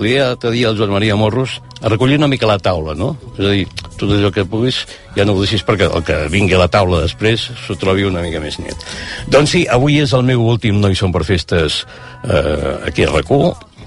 li 0.00 0.14
he 0.16 0.24
de 0.40 0.52
dir 0.54 0.66
al 0.66 0.76
Joan 0.76 0.92
Maria 0.94 1.16
Morros, 1.16 1.60
a 1.82 1.90
recollir 1.92 2.16
una 2.18 2.28
mica 2.28 2.48
la 2.48 2.58
taula, 2.58 2.94
no? 2.96 3.12
És 3.36 3.44
a 3.44 3.50
dir, 3.52 3.66
tot 3.98 4.08
allò 4.10 4.30
que 4.32 4.46
puguis, 4.48 4.82
ja 5.16 5.26
no 5.28 5.34
ho 5.34 5.42
deixis 5.42 5.64
perquè 5.66 5.88
el 5.88 6.04
que 6.06 6.16
vingui 6.32 6.56
a 6.56 6.62
la 6.62 6.70
taula 6.72 7.02
després 7.02 7.50
s'ho 7.66 7.76
trobi 7.80 8.06
una 8.08 8.22
mica 8.24 8.40
més 8.40 8.58
net. 8.62 8.86
Doncs 9.32 9.52
sí, 9.56 9.66
avui 9.68 10.00
és 10.00 10.14
el 10.16 10.24
meu 10.28 10.44
últim 10.46 10.80
No 10.80 10.88
hi 10.88 10.96
som 10.98 11.12
per 11.12 11.24
festes 11.28 11.82
eh, 12.24 12.88
aquí 12.88 13.04
a 13.04 13.12
rac 13.12 13.28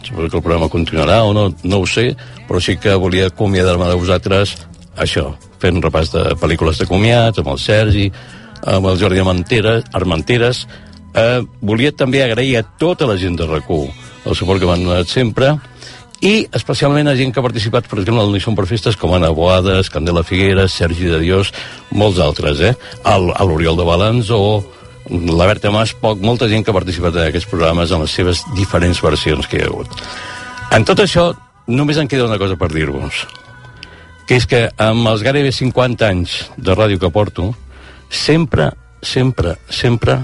suposo 0.06 0.30
que 0.30 0.38
el 0.38 0.44
programa 0.44 0.70
continuarà 0.70 1.24
o 1.26 1.34
no, 1.34 1.50
no 1.64 1.82
ho 1.82 1.86
sé, 1.90 2.16
però 2.48 2.62
sí 2.62 2.78
que 2.78 2.94
volia 2.94 3.32
acomiadar-me 3.32 3.88
de 3.90 3.98
vosaltres 3.98 4.56
això, 5.02 5.32
fent 5.60 5.80
un 5.80 5.84
repàs 5.84 6.12
de 6.14 6.24
pel·lícules 6.40 6.80
de 6.80 6.88
comiats, 6.88 7.42
amb 7.42 7.52
el 7.56 7.60
Sergi, 7.60 8.12
amb 8.70 8.88
el 8.92 9.00
Jordi 9.02 9.24
Armenteres, 9.24 9.90
Armenteres. 9.98 10.66
Eh, 11.16 11.42
volia 11.62 11.94
també 11.96 12.24
agrair 12.24 12.58
a 12.60 12.66
tota 12.80 13.08
la 13.08 13.16
gent 13.18 13.38
de 13.40 13.48
rac 13.48 13.70
el 13.72 14.36
suport 14.36 14.60
que 14.60 14.68
m'han 14.68 14.84
donat 14.84 15.08
sempre, 15.08 15.54
i 16.26 16.48
especialment 16.56 17.08
a 17.08 17.16
gent 17.16 17.34
que 17.34 17.40
ha 17.40 17.46
participat, 17.46 17.88
per 17.90 18.00
exemple, 18.00 18.24
hi 18.34 18.42
som 18.42 18.56
per 18.58 18.66
festes, 18.66 18.96
com 18.98 19.14
Anna 19.14 19.30
Boades, 19.36 19.92
Candela 19.94 20.24
Figueres, 20.24 20.74
Sergi 20.74 21.12
de 21.12 21.20
Dios, 21.22 21.52
molts 21.92 22.20
altres, 22.24 22.60
eh? 22.60 22.74
A 23.04 23.18
l'Oriol 23.20 23.78
de 23.78 23.86
Balans 23.86 24.32
o 24.34 24.64
la 25.12 25.46
Berta 25.46 25.72
Mas, 25.72 25.94
poc, 26.02 26.22
molta 26.26 26.50
gent 26.50 26.66
que 26.66 26.74
ha 26.74 26.78
participat 26.78 27.20
en 27.20 27.28
aquests 27.28 27.50
programes 27.52 27.92
en 27.92 28.02
les 28.02 28.16
seves 28.16 28.42
diferents 28.58 29.02
versions 29.04 29.48
que 29.48 29.60
hi 29.60 29.66
ha 29.66 29.70
hagut. 29.70 29.92
En 30.74 30.88
tot 30.88 31.04
això, 31.04 31.30
només 31.68 32.00
em 32.02 32.10
queda 32.10 32.26
una 32.26 32.40
cosa 32.42 32.58
per 32.58 32.72
dir-vos, 32.74 33.26
que 34.26 34.40
és 34.40 34.48
que 34.50 34.66
amb 34.82 35.06
els 35.12 35.22
gairebé 35.22 35.52
50 35.54 36.10
anys 36.10 36.40
de 36.58 36.74
ràdio 36.74 36.98
que 37.00 37.12
porto, 37.14 37.52
sempre, 38.10 38.72
sempre, 39.06 39.60
sempre, 39.70 40.24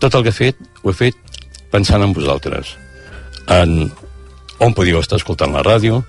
tot 0.00 0.16
el 0.16 0.24
que 0.24 0.32
he 0.32 0.36
fet, 0.36 0.60
ho 0.82 0.90
he 0.90 0.96
fet 0.96 1.38
pensant 1.70 2.02
en 2.02 2.14
vosaltres. 2.16 2.74
En 3.48 3.90
on 4.60 4.74
podíeu 4.76 5.00
estar 5.00 5.20
escoltant 5.20 5.52
la 5.54 5.64
ràdio, 5.64 6.02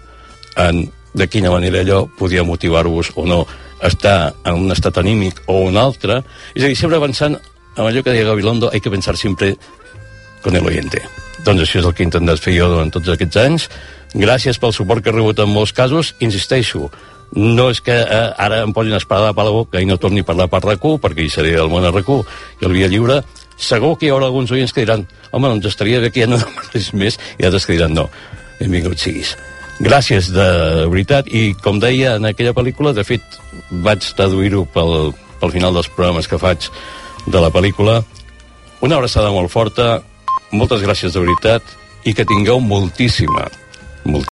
en 0.60 0.88
de 1.14 1.28
quina 1.28 1.52
manera 1.52 1.82
allò 1.84 2.06
podia 2.18 2.44
motivar-vos 2.48 3.12
o 3.16 3.26
no 3.28 3.46
estar 3.84 4.34
en 4.46 4.66
un 4.66 4.72
estat 4.72 4.98
anímic 5.02 5.42
o 5.48 5.62
un 5.68 5.78
altre. 5.78 6.22
És 6.56 6.64
a 6.64 6.68
dir, 6.68 6.78
sempre 6.78 7.02
pensant 7.04 7.36
en 7.36 7.84
allò 7.86 8.04
que 8.04 8.12
deia 8.12 8.28
Gabilondo, 8.28 8.70
hay 8.72 8.82
que 8.82 8.92
pensar 8.92 9.18
siempre 9.18 9.58
con 10.42 10.56
el 10.56 10.66
oyente. 10.66 11.02
Doncs 11.46 11.64
això 11.64 11.80
és 11.80 11.86
el 11.86 11.94
que 11.94 12.04
he 12.04 12.10
intentat 12.10 12.40
fer 12.40 12.56
jo 12.58 12.70
durant 12.70 12.92
tots 12.94 13.10
aquests 13.10 13.40
anys. 13.42 13.70
Gràcies 14.14 14.60
pel 14.60 14.74
suport 14.76 15.04
que 15.04 15.10
he 15.10 15.16
rebut 15.16 15.40
en 15.40 15.50
molts 15.50 15.74
casos. 15.74 16.14
Insisteixo, 16.20 16.90
no 17.34 17.70
és 17.72 17.80
que 17.82 17.96
eh, 17.96 18.24
ara 18.38 18.62
em 18.66 18.74
posin 18.76 18.98
espada 18.98 19.32
per 19.34 19.46
la 19.48 19.56
boca 19.56 19.80
i 19.82 19.88
no 19.88 19.98
torni 19.98 20.22
a 20.22 20.28
parlar 20.28 20.50
per 20.52 20.62
rac 20.66 20.84
perquè 21.02 21.24
hi 21.26 21.32
seré 21.32 21.56
al 21.58 21.72
món 21.72 21.86
a 21.86 21.92
rac 21.92 22.10
i 22.10 22.66
el 22.66 22.74
Via 22.76 22.88
Lliure, 22.88 23.22
segur 23.62 23.96
que 23.98 24.08
hi 24.08 24.12
haurà 24.14 24.28
alguns 24.30 24.52
oients 24.52 24.74
que 24.74 24.84
diran 24.84 25.06
home, 25.32 25.48
doncs 25.48 25.70
estaria 25.70 26.02
bé 26.02 26.12
que 26.12 26.24
ja 26.24 26.30
no 26.30 26.40
demanis 26.44 26.92
més, 26.98 27.20
i 27.40 27.48
altres 27.48 27.68
que 27.68 27.78
diran 27.78 27.96
no, 27.96 28.08
benvingut 28.60 29.02
siguis. 29.02 29.36
Gràcies, 29.82 30.30
de 30.34 30.48
veritat, 30.92 31.30
i 31.34 31.56
com 31.64 31.80
deia 31.82 32.16
en 32.20 32.28
aquella 32.30 32.54
pel·lícula, 32.54 32.94
de 32.94 33.06
fet, 33.08 33.40
vaig 33.86 34.06
traduir-ho 34.18 34.66
pel, 34.74 35.14
pel 35.42 35.54
final 35.56 35.74
dels 35.74 35.90
programes 35.90 36.30
que 36.30 36.38
faig 36.42 36.68
de 37.26 37.42
la 37.42 37.50
pel·lícula. 37.54 38.02
Una 38.86 39.00
abraçada 39.00 39.32
molt 39.34 39.50
forta, 39.54 40.02
moltes 40.54 40.84
gràcies 40.86 41.16
de 41.16 41.24
veritat, 41.24 41.66
i 42.06 42.14
que 42.18 42.26
tingueu 42.26 42.62
moltíssima, 42.62 43.48
moltíssima 44.06 44.30